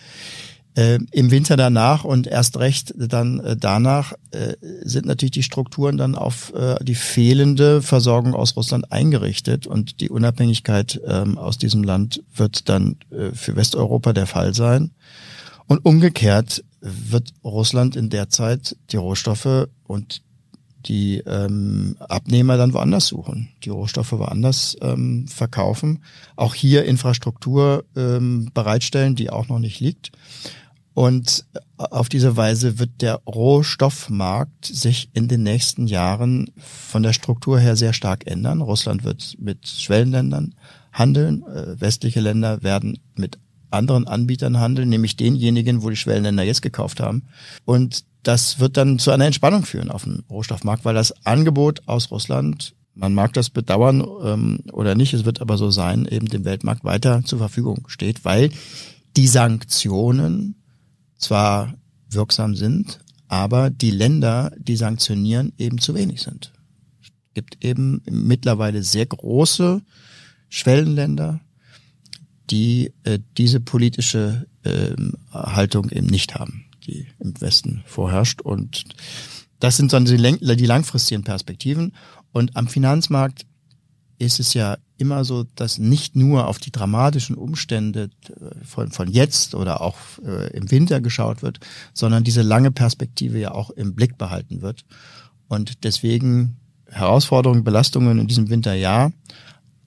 Äh, 0.75 0.99
Im 1.11 1.31
Winter 1.31 1.57
danach 1.57 2.03
und 2.03 2.27
erst 2.27 2.57
recht 2.57 2.93
dann 2.95 3.39
äh, 3.39 3.57
danach 3.57 4.13
äh, 4.31 4.53
sind 4.83 5.07
natürlich 5.07 5.31
die 5.31 5.43
Strukturen 5.43 5.97
dann 5.97 6.15
auf 6.15 6.53
äh, 6.53 6.75
die 6.83 6.95
fehlende 6.95 7.81
Versorgung 7.81 8.35
aus 8.35 8.55
Russland 8.55 8.91
eingerichtet 8.91 9.65
und 9.65 9.99
die 9.99 10.09
Unabhängigkeit 10.09 11.01
ähm, 11.05 11.37
aus 11.37 11.57
diesem 11.57 11.83
Land 11.83 12.21
wird 12.35 12.69
dann 12.69 12.97
äh, 13.11 13.31
für 13.33 13.55
Westeuropa 13.55 14.13
der 14.13 14.27
Fall 14.27 14.53
sein. 14.53 14.91
Und 15.69 15.85
umgekehrt 15.85 16.63
wird 16.81 17.31
Russland 17.43 17.95
in 17.95 18.09
der 18.09 18.29
Zeit 18.29 18.75
die 18.89 18.97
Rohstoffe 18.97 19.67
und 19.85 20.23
die 20.87 21.19
ähm, 21.27 21.95
Abnehmer 21.99 22.57
dann 22.57 22.73
woanders 22.73 23.05
suchen, 23.05 23.49
die 23.63 23.69
Rohstoffe 23.69 24.13
woanders 24.13 24.75
ähm, 24.81 25.27
verkaufen, 25.27 26.03
auch 26.35 26.55
hier 26.55 26.85
Infrastruktur 26.85 27.85
ähm, 27.95 28.49
bereitstellen, 28.51 29.15
die 29.15 29.29
auch 29.29 29.47
noch 29.47 29.59
nicht 29.59 29.79
liegt. 29.79 30.11
Und 30.95 31.45
auf 31.77 32.09
diese 32.09 32.35
Weise 32.35 32.79
wird 32.79 33.01
der 33.01 33.21
Rohstoffmarkt 33.27 34.65
sich 34.65 35.11
in 35.13 35.27
den 35.27 35.43
nächsten 35.43 35.85
Jahren 35.85 36.49
von 36.57 37.03
der 37.03 37.13
Struktur 37.13 37.59
her 37.59 37.75
sehr 37.75 37.93
stark 37.93 38.25
ändern. 38.25 38.61
Russland 38.61 39.03
wird 39.03 39.35
mit 39.39 39.67
Schwellenländern 39.67 40.55
handeln. 40.91 41.43
Äh, 41.43 41.79
westliche 41.79 42.21
Länder 42.21 42.63
werden 42.63 42.97
mit 43.15 43.37
anderen 43.71 44.07
Anbietern 44.07 44.59
handeln, 44.59 44.89
nämlich 44.89 45.15
denjenigen, 45.15 45.83
wo 45.83 45.89
die 45.89 45.95
Schwellenländer 45.95 46.43
jetzt 46.43 46.61
gekauft 46.61 46.99
haben. 46.99 47.23
Und 47.65 48.03
das 48.23 48.59
wird 48.59 48.77
dann 48.77 48.99
zu 48.99 49.11
einer 49.11 49.25
Entspannung 49.25 49.63
führen 49.63 49.91
auf 49.91 50.03
dem 50.03 50.23
Rohstoffmarkt, 50.29 50.85
weil 50.85 50.95
das 50.95 51.25
Angebot 51.25 51.87
aus 51.87 52.11
Russland, 52.11 52.75
man 52.93 53.13
mag 53.13 53.33
das 53.33 53.49
bedauern 53.49 54.05
ähm, 54.23 54.59
oder 54.73 54.95
nicht, 54.95 55.13
es 55.13 55.25
wird 55.25 55.41
aber 55.41 55.57
so 55.57 55.71
sein, 55.71 56.05
eben 56.05 56.27
dem 56.27 56.45
Weltmarkt 56.45 56.83
weiter 56.83 57.23
zur 57.23 57.39
Verfügung 57.39 57.85
steht, 57.87 58.25
weil 58.25 58.49
die 59.15 59.27
Sanktionen 59.27 60.55
zwar 61.17 61.73
wirksam 62.09 62.55
sind, 62.55 62.99
aber 63.27 63.69
die 63.69 63.91
Länder, 63.91 64.51
die 64.57 64.75
sanktionieren, 64.75 65.53
eben 65.57 65.77
zu 65.77 65.95
wenig 65.95 66.21
sind. 66.21 66.51
Es 67.01 67.09
gibt 67.33 67.63
eben 67.63 68.01
mittlerweile 68.09 68.83
sehr 68.83 69.05
große 69.05 69.81
Schwellenländer, 70.49 71.39
die 72.49 72.93
äh, 73.03 73.19
diese 73.37 73.59
politische 73.59 74.47
äh, 74.63 74.95
Haltung 75.31 75.89
eben 75.89 76.07
nicht 76.07 76.35
haben. 76.35 76.65
die 76.85 77.07
im 77.19 77.39
Westen 77.39 77.83
vorherrscht. 77.85 78.41
Und 78.41 78.85
das 79.59 79.77
sind 79.77 79.93
dann 79.93 80.05
die, 80.05 80.17
die 80.17 80.65
langfristigen 80.65 81.23
Perspektiven. 81.23 81.93
Und 82.31 82.55
am 82.55 82.67
Finanzmarkt 82.67 83.45
ist 84.17 84.39
es 84.39 84.53
ja 84.53 84.77
immer 84.97 85.23
so, 85.23 85.45
dass 85.55 85.77
nicht 85.77 86.15
nur 86.15 86.47
auf 86.47 86.59
die 86.59 86.71
dramatischen 86.71 87.35
Umstände 87.35 88.09
äh, 88.27 88.65
von, 88.65 88.91
von 88.91 89.09
jetzt 89.09 89.55
oder 89.55 89.81
auch 89.81 89.97
äh, 90.25 90.49
im 90.55 90.69
Winter 90.71 90.99
geschaut 90.99 91.41
wird, 91.41 91.59
sondern 91.93 92.23
diese 92.23 92.41
lange 92.41 92.71
Perspektive 92.71 93.39
ja 93.39 93.51
auch 93.51 93.69
im 93.69 93.95
Blick 93.95 94.17
behalten 94.17 94.61
wird. 94.61 94.83
Und 95.47 95.83
deswegen 95.83 96.57
Herausforderungen, 96.87 97.63
Belastungen 97.63 98.19
in 98.19 98.27
diesem 98.27 98.49
Winter 98.49 98.73
ja, 98.73 99.11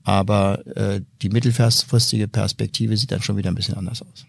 aber 0.05 0.67
äh, 0.77 1.01
die 1.23 1.29
mittelfristige 1.29 2.29
Perspektive 2.29 2.97
sieht 2.97 3.12
dann 3.12 3.23
schon 3.23 3.37
wieder 3.37 3.51
ein 3.51 3.55
bisschen 3.55 3.77
anders 3.77 4.03
aus. 4.03 4.27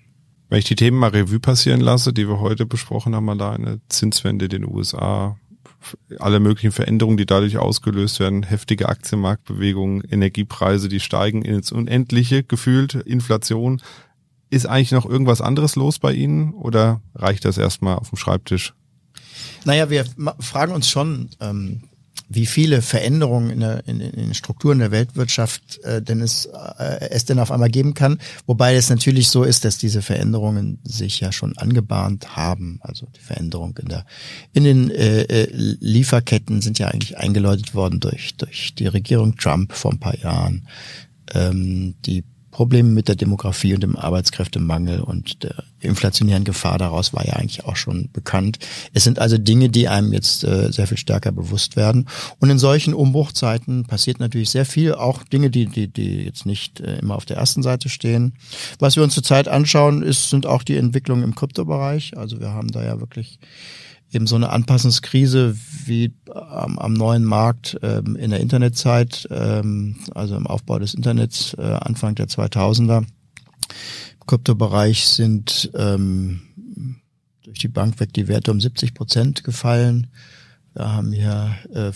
Wenn 0.50 0.60
ich 0.60 0.66
die 0.66 0.76
Themen 0.76 1.00
mal 1.00 1.10
Revue 1.10 1.40
passieren 1.40 1.82
lasse, 1.82 2.14
die 2.14 2.28
wir 2.28 2.40
heute 2.40 2.66
besprochen 2.66 3.16
haben, 3.16 3.26
mal 3.26 3.38
da 3.38 3.54
eine 3.54 3.82
Zinswende 3.90 4.46
in 4.46 4.52
den 4.52 4.66
USA, 4.66 5.38
alle 6.20 6.40
möglichen 6.40 6.72
Veränderungen, 6.72 7.18
die 7.18 7.26
dadurch 7.26 7.58
ausgelöst 7.58 8.20
werden, 8.20 8.44
heftige 8.44 8.90
Aktienmarktbewegungen, 8.90 10.04
Energiepreise, 10.10 10.90
die 10.90 11.00
steigen 11.00 11.42
ins 11.42 11.72
Unendliche 11.72 12.44
gefühlt, 12.44 12.94
Inflation. 12.94 13.82
Ist 14.50 14.68
eigentlich 14.68 14.92
noch 14.92 15.08
irgendwas 15.08 15.42
anderes 15.42 15.76
los 15.76 16.00
bei 16.00 16.14
Ihnen 16.14 16.54
oder 16.54 17.02
reicht 17.16 17.46
das 17.46 17.58
erstmal 17.58 17.98
auf 17.98 18.10
dem 18.10 18.18
Schreibtisch? 18.18 18.74
Naja, 19.66 19.90
wir 19.90 20.06
fragen 20.40 20.74
uns 20.74 20.88
schon, 20.88 21.30
ähm, 21.40 21.84
wie 22.30 22.46
viele 22.46 22.82
Veränderungen 22.82 23.50
in, 23.50 23.60
der, 23.60 23.88
in, 23.88 24.00
in 24.00 24.12
den 24.12 24.34
Strukturen 24.34 24.80
der 24.80 24.92
Weltwirtschaft 24.92 25.80
äh, 25.84 26.02
denn 26.02 26.22
es, 26.22 26.46
äh, 26.46 27.10
es 27.10 27.26
denn 27.26 27.40
auf 27.40 27.52
einmal 27.52 27.70
geben 27.70 27.94
kann. 27.94 28.20
Wobei 28.46 28.76
es 28.76 28.90
natürlich 28.90 29.30
so 29.30 29.44
ist, 29.44 29.66
dass 29.66 29.78
diese 29.78 30.02
Veränderungen 30.02 30.80
sich 30.84 31.20
ja 31.20 31.32
schon 31.32 31.58
angebahnt 31.58 32.36
haben. 32.36 32.80
Also 32.82 33.08
die 33.16 33.22
Veränderung 33.22 33.78
in 33.78 33.90
der 33.90 34.06
in 34.54 34.64
den 34.64 34.92
äh, 34.92 35.24
äh 35.24 35.48
Lieferketten 35.52 36.62
sind 36.62 36.80
ja 36.80 36.88
eigentlich 36.88 37.18
eingeläutet 37.18 37.76
worden 37.76 38.00
durch 38.00 38.36
durch 38.36 38.74
die 38.76 38.88
Regierung 38.88 39.36
Trump 39.36 39.74
vor 39.74 39.92
ein 39.92 40.00
paar 40.00 40.18
Jahren. 40.18 40.68
Ähm, 41.34 41.96
die 42.06 42.24
Probleme 42.54 42.90
mit 42.90 43.08
der 43.08 43.16
Demografie 43.16 43.74
und 43.74 43.82
dem 43.82 43.98
Arbeitskräftemangel 43.98 45.02
und 45.02 45.44
der 45.44 45.64
inflationären 45.80 46.44
Gefahr 46.44 46.78
daraus 46.78 47.12
war 47.12 47.26
ja 47.26 47.34
eigentlich 47.34 47.66
auch 47.66 47.76
schon 47.76 48.10
bekannt. 48.14 48.60
Es 48.94 49.04
sind 49.04 49.18
also 49.18 49.40
Dinge, 49.40 49.70
die 49.70 49.88
einem 49.88 50.14
jetzt 50.14 50.44
äh, 50.44 50.72
sehr 50.72 50.86
viel 50.86 51.00
stärker 51.00 51.32
bewusst 51.32 51.76
werden. 51.76 52.08
Und 52.40 52.52
in 52.52 52.60
solchen 52.60 52.94
Umbruchzeiten 52.94 53.86
passiert 53.86 54.20
natürlich 54.20 54.52
sehr 54.52 54.66
viel, 54.66 54.94
auch 54.94 55.24
Dinge, 55.24 55.50
die, 55.50 55.66
die, 55.66 55.88
die 55.88 56.26
jetzt 56.26 56.46
nicht 56.46 56.80
äh, 56.80 57.00
immer 57.00 57.16
auf 57.16 57.26
der 57.26 57.38
ersten 57.38 57.64
Seite 57.64 57.90
stehen. 57.90 58.36
Was 58.78 58.96
wir 58.96 59.04
uns 59.04 59.16
zurzeit 59.16 59.48
anschauen, 59.48 60.04
ist, 60.04 60.30
sind 60.30 60.46
auch 60.46 60.62
die 60.62 60.78
Entwicklungen 60.78 61.24
im 61.24 61.34
Kryptobereich. 61.34 62.16
Also 62.18 62.40
wir 62.40 62.52
haben 62.52 62.70
da 62.70 62.84
ja 62.84 63.00
wirklich 63.00 63.40
eben 64.14 64.28
so 64.28 64.36
eine 64.36 64.50
Anpassungskrise 64.50 65.56
wie 65.86 66.14
am, 66.34 66.78
am 66.80 66.94
neuen 66.94 67.24
Markt 67.24 67.78
ähm, 67.82 68.16
in 68.16 68.30
der 68.30 68.40
Internetzeit, 68.40 69.28
ähm, 69.32 69.98
also 70.14 70.36
im 70.36 70.48
Aufbau 70.48 70.80
des 70.80 70.94
Internets 70.94 71.56
äh, 71.58 71.62
Anfang 71.62 72.16
der 72.16 72.28
2000er. 72.28 73.00
Im 73.00 74.28
Kryptobereich 74.28 75.08
sind 75.08 75.72
ähm, 75.76 76.42
durch 77.44 77.60
die 77.60 77.68
Bank 77.68 78.00
weg 78.00 78.14
die 78.14 78.28
Werte 78.28 78.52
um 78.52 78.62
70 78.62 78.94
Prozent 78.94 79.44
gefallen. 79.44 80.08
Wir 80.74 80.92
haben 80.92 81.12
hier 81.12 81.56
äh, 81.74 81.92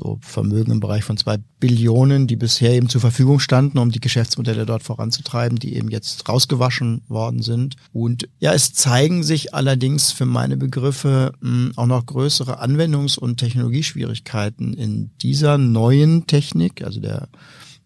so 0.00 0.18
Vermögen 0.22 0.72
im 0.72 0.80
Bereich 0.80 1.04
von 1.04 1.18
zwei 1.18 1.36
Billionen, 1.58 2.26
die 2.26 2.36
bisher 2.36 2.72
eben 2.72 2.88
zur 2.88 3.02
Verfügung 3.02 3.38
standen, 3.38 3.78
um 3.78 3.90
die 3.90 4.00
Geschäftsmodelle 4.00 4.66
dort 4.66 4.82
voranzutreiben, 4.82 5.58
die 5.58 5.76
eben 5.76 5.90
jetzt 5.90 6.26
rausgewaschen 6.28 7.02
worden 7.08 7.42
sind. 7.42 7.76
Und 7.92 8.28
ja, 8.38 8.54
es 8.54 8.72
zeigen 8.72 9.22
sich 9.22 9.54
allerdings 9.54 10.12
für 10.12 10.26
meine 10.26 10.56
Begriffe 10.56 11.32
mh, 11.40 11.50
hm, 11.50 11.72
auch 11.76 11.86
noch 11.86 12.06
größere 12.06 12.62
Anwendungs- 12.62 13.18
und 13.18 13.36
Technologieschwierigkeiten 13.36 14.72
in 14.72 15.10
dieser 15.20 15.58
neuen 15.58 16.26
Technik, 16.26 16.82
also 16.82 17.00
der, 17.00 17.28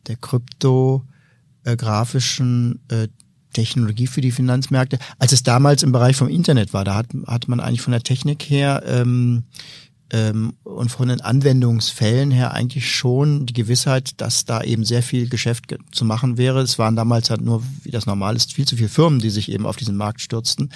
der 0.06 0.14
kryptografischen 0.16 2.78
äh, 2.88 3.08
Technologie 3.54 4.06
für 4.06 4.20
die 4.20 4.32
Finanzmärkte, 4.32 4.98
als 5.18 5.32
es 5.32 5.42
damals 5.42 5.82
im 5.82 5.92
Bereich 5.92 6.16
vom 6.16 6.28
Internet 6.28 6.74
war. 6.74 6.84
Da 6.84 6.94
hat, 6.94 7.06
hat 7.26 7.48
man 7.48 7.60
eigentlich 7.60 7.80
von 7.80 7.92
der 7.92 8.02
Technik 8.02 8.42
her 8.42 8.82
ähm, 8.84 9.44
ähm, 10.14 10.52
und 10.62 10.90
von 10.90 11.08
den 11.08 11.20
Anwendungsfällen 11.20 12.30
her 12.30 12.54
eigentlich 12.54 12.94
schon 12.94 13.46
die 13.46 13.52
Gewissheit, 13.52 14.20
dass 14.20 14.44
da 14.44 14.62
eben 14.62 14.84
sehr 14.84 15.02
viel 15.02 15.28
Geschäft 15.28 15.74
zu 15.90 16.04
machen 16.04 16.38
wäre. 16.38 16.60
Es 16.60 16.78
waren 16.78 16.94
damals 16.94 17.30
halt 17.30 17.40
nur, 17.40 17.64
wie 17.82 17.90
das 17.90 18.06
normal 18.06 18.36
ist, 18.36 18.52
viel 18.52 18.64
zu 18.64 18.76
viele 18.76 18.88
Firmen, 18.88 19.18
die 19.18 19.30
sich 19.30 19.50
eben 19.50 19.66
auf 19.66 19.74
diesen 19.74 19.96
Markt 19.96 20.20
stürzten. 20.20 20.70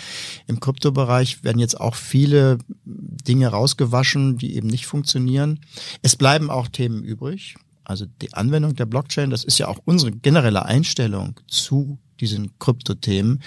Im 0.48 0.58
Kryptobereich 0.58 1.44
werden 1.44 1.60
jetzt 1.60 1.80
auch 1.80 1.94
viele 1.94 2.58
Dinge 2.84 3.46
rausgewaschen, 3.46 4.38
die 4.38 4.56
eben 4.56 4.66
nicht 4.66 4.86
funktionieren. 4.86 5.60
Es 6.02 6.16
bleiben 6.16 6.50
auch 6.50 6.66
Themen 6.66 7.04
übrig. 7.04 7.54
Also 7.84 8.06
die 8.20 8.34
Anwendung 8.34 8.74
der 8.74 8.86
Blockchain, 8.86 9.30
das 9.30 9.44
ist 9.44 9.58
ja 9.58 9.68
auch 9.68 9.78
unsere 9.84 10.10
generelle 10.10 10.64
Einstellung 10.64 11.38
zu 11.46 12.00
diesen 12.18 12.58
Kryptothemen. 12.58 13.40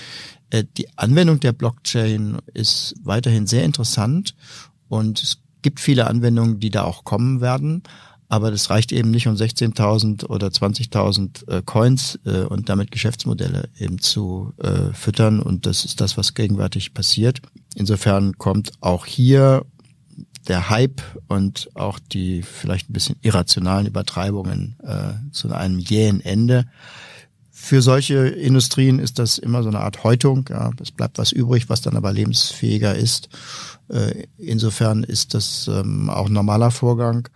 Äh, 0.52 0.64
die 0.78 0.88
Anwendung 0.98 1.42
der 1.42 1.52
Blockchain 1.52 2.38
ist 2.54 2.96
weiterhin 3.04 3.46
sehr 3.46 3.66
interessant 3.66 4.36
und 4.88 5.22
es 5.22 5.42
gibt 5.62 5.80
viele 5.80 6.08
Anwendungen, 6.08 6.60
die 6.60 6.70
da 6.70 6.84
auch 6.84 7.04
kommen 7.04 7.42
werden. 7.42 7.84
Aber 8.32 8.50
das 8.50 8.70
reicht 8.70 8.94
eben 8.94 9.12
nicht, 9.12 9.28
um 9.28 9.36
16.000 9.36 10.26
oder 10.28 10.48
20.000 10.48 11.50
äh, 11.50 11.62
Coins 11.66 12.18
äh, 12.26 12.44
und 12.44 12.70
damit 12.70 12.90
Geschäftsmodelle 12.90 13.68
eben 13.78 14.00
zu 14.00 14.54
äh, 14.58 14.94
füttern. 14.94 15.42
Und 15.42 15.66
das 15.66 15.84
ist 15.84 16.00
das, 16.00 16.16
was 16.18 16.34
gegenwärtig 16.34 16.94
passiert. 16.94 17.42
Insofern 17.76 18.38
kommt 18.38 18.72
auch 18.80 19.06
hier 19.06 19.66
der 20.48 20.70
Hype 20.70 21.02
und 21.28 21.70
auch 21.74 22.00
die 22.00 22.42
vielleicht 22.42 22.90
ein 22.90 22.94
bisschen 22.94 23.18
irrationalen 23.22 23.86
Übertreibungen 23.86 24.78
äh, 24.82 25.32
zu 25.32 25.54
einem 25.54 25.80
jähen 25.80 26.22
Ende. 26.22 26.68
Für 27.64 27.84
solche 27.84 28.16
Industrien 28.28 28.98
ist 28.98 29.20
das 29.20 29.38
immer 29.38 29.62
so 29.62 29.70
eine 29.70 29.82
Art 29.82 30.04
Häutung. 30.04 30.46
Ja. 30.50 30.72
Es 30.82 30.92
bleibt 30.92 31.20
was 31.20 31.32
übrig, 31.32 31.70
was 31.70 31.82
dann 31.82 31.96
aber 31.96 32.12
lebensfähiger 32.12 32.96
ist. 32.96 33.30
Äh, 33.88 34.24
insofern 34.38 35.04
ist 35.04 35.36
das 35.36 35.70
ähm, 35.72 36.10
auch 36.10 36.26
ein 36.26 36.34
normaler 36.34 36.72
Vorgang. 36.72 37.30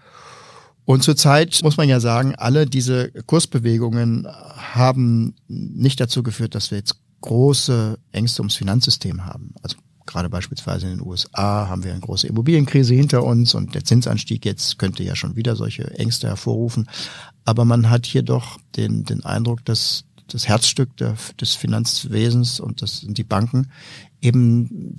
Und 0.83 1.03
zurzeit 1.03 1.59
muss 1.63 1.77
man 1.77 1.87
ja 1.87 1.99
sagen, 1.99 2.33
alle 2.35 2.65
diese 2.65 3.11
Kursbewegungen 3.27 4.27
haben 4.27 5.35
nicht 5.47 5.99
dazu 5.99 6.23
geführt, 6.23 6.55
dass 6.55 6.71
wir 6.71 6.79
jetzt 6.79 6.95
große 7.21 7.99
Ängste 8.11 8.41
ums 8.41 8.55
Finanzsystem 8.55 9.25
haben. 9.25 9.53
Also 9.61 9.77
gerade 10.07 10.29
beispielsweise 10.29 10.87
in 10.87 10.97
den 10.97 11.07
USA 11.07 11.69
haben 11.69 11.83
wir 11.83 11.91
eine 11.91 12.01
große 12.01 12.27
Immobilienkrise 12.27 12.95
hinter 12.95 13.23
uns 13.23 13.53
und 13.53 13.75
der 13.75 13.85
Zinsanstieg 13.85 14.43
jetzt 14.43 14.79
könnte 14.79 15.03
ja 15.03 15.15
schon 15.15 15.35
wieder 15.35 15.55
solche 15.55 15.91
Ängste 15.99 16.27
hervorrufen. 16.27 16.89
Aber 17.45 17.63
man 17.63 17.91
hat 17.91 18.07
hier 18.07 18.23
doch 18.23 18.57
den, 18.75 19.03
den 19.05 19.23
Eindruck, 19.23 19.63
dass 19.65 20.05
das 20.27 20.47
Herzstück 20.47 20.95
der, 20.97 21.15
des 21.39 21.53
Finanzwesens 21.53 22.59
und 22.59 22.81
das 22.81 23.01
sind 23.01 23.17
die 23.17 23.23
Banken 23.23 23.67
eben 24.21 24.95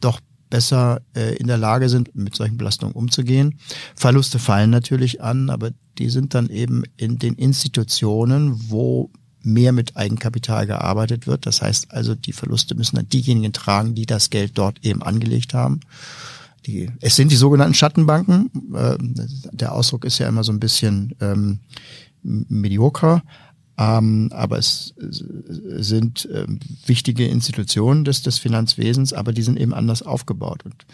doch 0.00 0.20
besser 0.48 1.00
äh, 1.14 1.36
in 1.36 1.46
der 1.46 1.58
Lage 1.58 1.88
sind, 1.88 2.14
mit 2.14 2.34
solchen 2.34 2.58
Belastungen 2.58 2.94
umzugehen. 2.94 3.58
Verluste 3.94 4.38
fallen 4.38 4.70
natürlich 4.70 5.22
an, 5.22 5.48
aber 5.48 5.70
die 5.98 6.10
sind 6.10 6.34
dann 6.34 6.48
eben 6.48 6.82
in 6.96 7.18
den 7.18 7.34
Institutionen, 7.34 8.70
wo 8.70 9.10
mehr 9.42 9.72
mit 9.72 9.96
Eigenkapital 9.96 10.66
gearbeitet 10.66 11.26
wird. 11.26 11.46
Das 11.46 11.62
heißt 11.62 11.92
also, 11.92 12.14
die 12.14 12.32
Verluste 12.32 12.74
müssen 12.74 12.96
dann 12.96 13.08
diejenigen 13.08 13.52
tragen, 13.52 13.94
die 13.94 14.06
das 14.06 14.28
Geld 14.28 14.52
dort 14.56 14.84
eben 14.84 15.02
angelegt 15.02 15.54
haben. 15.54 15.80
Die, 16.66 16.90
es 17.00 17.16
sind 17.16 17.30
die 17.30 17.36
sogenannten 17.36 17.74
Schattenbanken. 17.74 18.50
Äh, 18.74 18.98
der 19.52 19.72
Ausdruck 19.72 20.04
ist 20.04 20.18
ja 20.18 20.28
immer 20.28 20.44
so 20.44 20.52
ein 20.52 20.60
bisschen 20.60 21.14
ähm, 21.20 21.60
medioker, 22.22 23.22
ähm, 23.78 24.30
aber 24.32 24.58
es 24.58 24.94
sind 24.98 26.28
ähm, 26.32 26.60
wichtige 26.86 27.26
Institutionen 27.26 28.04
des, 28.04 28.22
des 28.22 28.38
Finanzwesens, 28.38 29.12
aber 29.12 29.32
die 29.32 29.42
sind 29.42 29.58
eben 29.58 29.74
anders 29.74 30.02
aufgebaut. 30.02 30.64
Und 30.64 30.84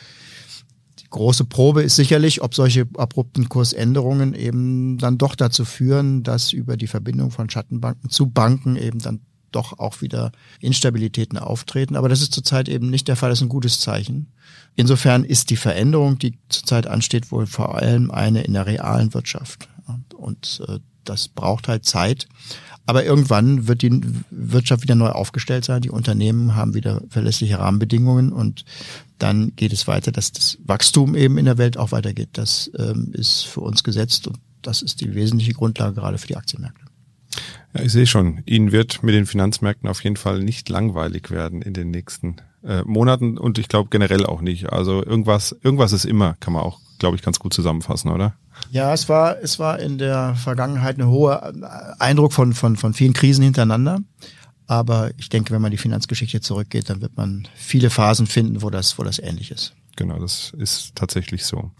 die 1.00 1.10
große 1.10 1.44
Probe 1.44 1.82
ist 1.82 1.96
sicherlich, 1.96 2.42
ob 2.42 2.54
solche 2.54 2.86
abrupten 2.96 3.48
Kursänderungen 3.48 4.34
eben 4.34 4.98
dann 4.98 5.18
doch 5.18 5.34
dazu 5.34 5.64
führen, 5.64 6.22
dass 6.22 6.52
über 6.52 6.76
die 6.76 6.86
Verbindung 6.86 7.30
von 7.30 7.50
Schattenbanken 7.50 8.10
zu 8.10 8.26
Banken 8.26 8.76
eben 8.76 9.00
dann 9.00 9.20
doch 9.52 9.78
auch 9.78 10.02
wieder 10.02 10.32
Instabilitäten 10.60 11.38
auftreten. 11.38 11.96
Aber 11.96 12.08
das 12.08 12.20
ist 12.20 12.34
zurzeit 12.34 12.68
eben 12.68 12.90
nicht 12.90 13.08
der 13.08 13.16
Fall. 13.16 13.30
Das 13.30 13.38
ist 13.38 13.44
ein 13.44 13.48
gutes 13.48 13.80
Zeichen. 13.80 14.32
Insofern 14.74 15.24
ist 15.24 15.50
die 15.50 15.56
Veränderung, 15.56 16.18
die 16.18 16.38
zurzeit 16.48 16.86
ansteht, 16.86 17.32
wohl 17.32 17.46
vor 17.46 17.76
allem 17.76 18.10
eine 18.10 18.42
in 18.42 18.52
der 18.52 18.66
realen 18.66 19.14
Wirtschaft. 19.14 19.68
Und 20.14 20.62
äh, 20.68 20.78
das 21.04 21.28
braucht 21.28 21.68
halt 21.68 21.84
Zeit. 21.84 22.28
Aber 22.86 23.04
irgendwann 23.04 23.66
wird 23.66 23.82
die 23.82 24.00
Wirtschaft 24.30 24.82
wieder 24.82 24.94
neu 24.94 25.08
aufgestellt 25.08 25.64
sein. 25.64 25.82
Die 25.82 25.90
Unternehmen 25.90 26.54
haben 26.54 26.74
wieder 26.74 27.02
verlässliche 27.08 27.58
Rahmenbedingungen 27.58 28.32
und 28.32 28.64
dann 29.18 29.54
geht 29.56 29.72
es 29.72 29.88
weiter, 29.88 30.12
dass 30.12 30.32
das 30.32 30.58
Wachstum 30.64 31.16
eben 31.16 31.36
in 31.36 31.46
der 31.46 31.58
Welt 31.58 31.76
auch 31.76 31.92
weitergeht. 31.92 32.30
Das 32.34 32.70
ähm, 32.78 33.10
ist 33.12 33.42
für 33.42 33.60
uns 33.60 33.82
gesetzt 33.82 34.28
und 34.28 34.38
das 34.62 34.82
ist 34.82 35.00
die 35.00 35.14
wesentliche 35.14 35.52
Grundlage 35.52 35.94
gerade 35.94 36.18
für 36.18 36.28
die 36.28 36.36
Aktienmärkte. 36.36 36.84
Ja, 37.74 37.82
ich 37.82 37.92
sehe 37.92 38.06
schon, 38.06 38.42
Ihnen 38.46 38.72
wird 38.72 39.02
mit 39.02 39.14
den 39.14 39.26
Finanzmärkten 39.26 39.88
auf 39.88 40.02
jeden 40.02 40.16
Fall 40.16 40.42
nicht 40.42 40.68
langweilig 40.68 41.30
werden 41.30 41.62
in 41.62 41.74
den 41.74 41.90
nächsten 41.90 42.36
äh, 42.64 42.82
Monaten 42.84 43.38
und 43.38 43.58
ich 43.58 43.68
glaube 43.68 43.90
generell 43.90 44.24
auch 44.26 44.40
nicht. 44.40 44.72
Also 44.72 45.04
irgendwas, 45.04 45.56
irgendwas 45.62 45.92
ist 45.92 46.04
immer, 46.04 46.36
kann 46.40 46.52
man 46.52 46.62
auch, 46.62 46.80
glaube 46.98 47.16
ich, 47.16 47.22
ganz 47.22 47.38
gut 47.38 47.52
zusammenfassen, 47.52 48.10
oder? 48.10 48.34
Ja, 48.70 48.92
es 48.92 49.08
war, 49.08 49.38
es 49.42 49.58
war 49.58 49.78
in 49.78 49.98
der 49.98 50.34
Vergangenheit 50.34 50.98
ein 50.98 51.06
hoher 51.06 51.52
Eindruck 51.98 52.32
von, 52.32 52.52
von, 52.52 52.76
von 52.76 52.94
vielen 52.94 53.12
Krisen 53.12 53.44
hintereinander. 53.44 54.00
Aber 54.66 55.10
ich 55.16 55.28
denke, 55.28 55.52
wenn 55.52 55.62
man 55.62 55.70
die 55.70 55.76
Finanzgeschichte 55.76 56.40
zurückgeht, 56.40 56.90
dann 56.90 57.00
wird 57.00 57.16
man 57.16 57.46
viele 57.54 57.90
Phasen 57.90 58.26
finden, 58.26 58.62
wo 58.62 58.70
das, 58.70 58.98
wo 58.98 59.04
das 59.04 59.18
ähnlich 59.18 59.50
ist. 59.50 59.74
Genau, 59.96 60.18
das 60.18 60.52
ist 60.58 60.94
tatsächlich 60.94 61.44
so. 61.44 61.70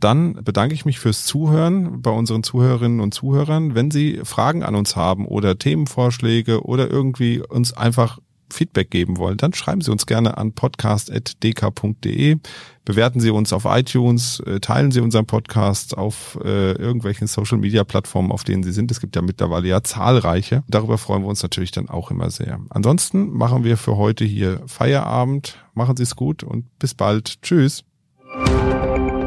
Dann 0.00 0.44
bedanke 0.44 0.74
ich 0.74 0.84
mich 0.84 0.98
fürs 0.98 1.24
Zuhören 1.24 2.02
bei 2.02 2.10
unseren 2.10 2.42
Zuhörerinnen 2.42 3.00
und 3.00 3.14
Zuhörern. 3.14 3.74
Wenn 3.74 3.90
Sie 3.90 4.20
Fragen 4.24 4.62
an 4.62 4.74
uns 4.74 4.94
haben 4.94 5.26
oder 5.26 5.58
Themenvorschläge 5.58 6.64
oder 6.64 6.90
irgendwie 6.90 7.40
uns 7.40 7.72
einfach 7.72 8.18
Feedback 8.50 8.90
geben 8.90 9.16
wollen, 9.16 9.36
dann 9.36 9.52
schreiben 9.52 9.80
Sie 9.80 9.90
uns 9.90 10.06
gerne 10.06 10.36
an 10.36 10.52
podcast.dk.de. 10.52 12.36
Bewerten 12.84 13.20
Sie 13.20 13.30
uns 13.30 13.52
auf 13.52 13.64
iTunes, 13.66 14.40
äh, 14.40 14.60
teilen 14.60 14.92
Sie 14.92 15.00
unseren 15.00 15.26
Podcast 15.26 15.98
auf 15.98 16.38
äh, 16.44 16.72
irgendwelchen 16.72 17.26
Social 17.26 17.58
Media 17.58 17.82
Plattformen, 17.82 18.30
auf 18.30 18.44
denen 18.44 18.62
Sie 18.62 18.72
sind. 18.72 18.90
Es 18.90 19.00
gibt 19.00 19.16
ja 19.16 19.22
mittlerweile 19.22 19.66
ja 19.66 19.82
zahlreiche. 19.82 20.62
Darüber 20.68 20.96
freuen 20.96 21.22
wir 21.22 21.28
uns 21.28 21.42
natürlich 21.42 21.72
dann 21.72 21.88
auch 21.88 22.10
immer 22.10 22.30
sehr. 22.30 22.60
Ansonsten 22.70 23.30
machen 23.30 23.64
wir 23.64 23.76
für 23.76 23.96
heute 23.96 24.24
hier 24.24 24.62
Feierabend. 24.66 25.58
Machen 25.74 25.96
Sie 25.96 26.04
es 26.04 26.14
gut 26.14 26.44
und 26.44 26.78
bis 26.78 26.94
bald. 26.94 27.42
Tschüss. 27.42 27.84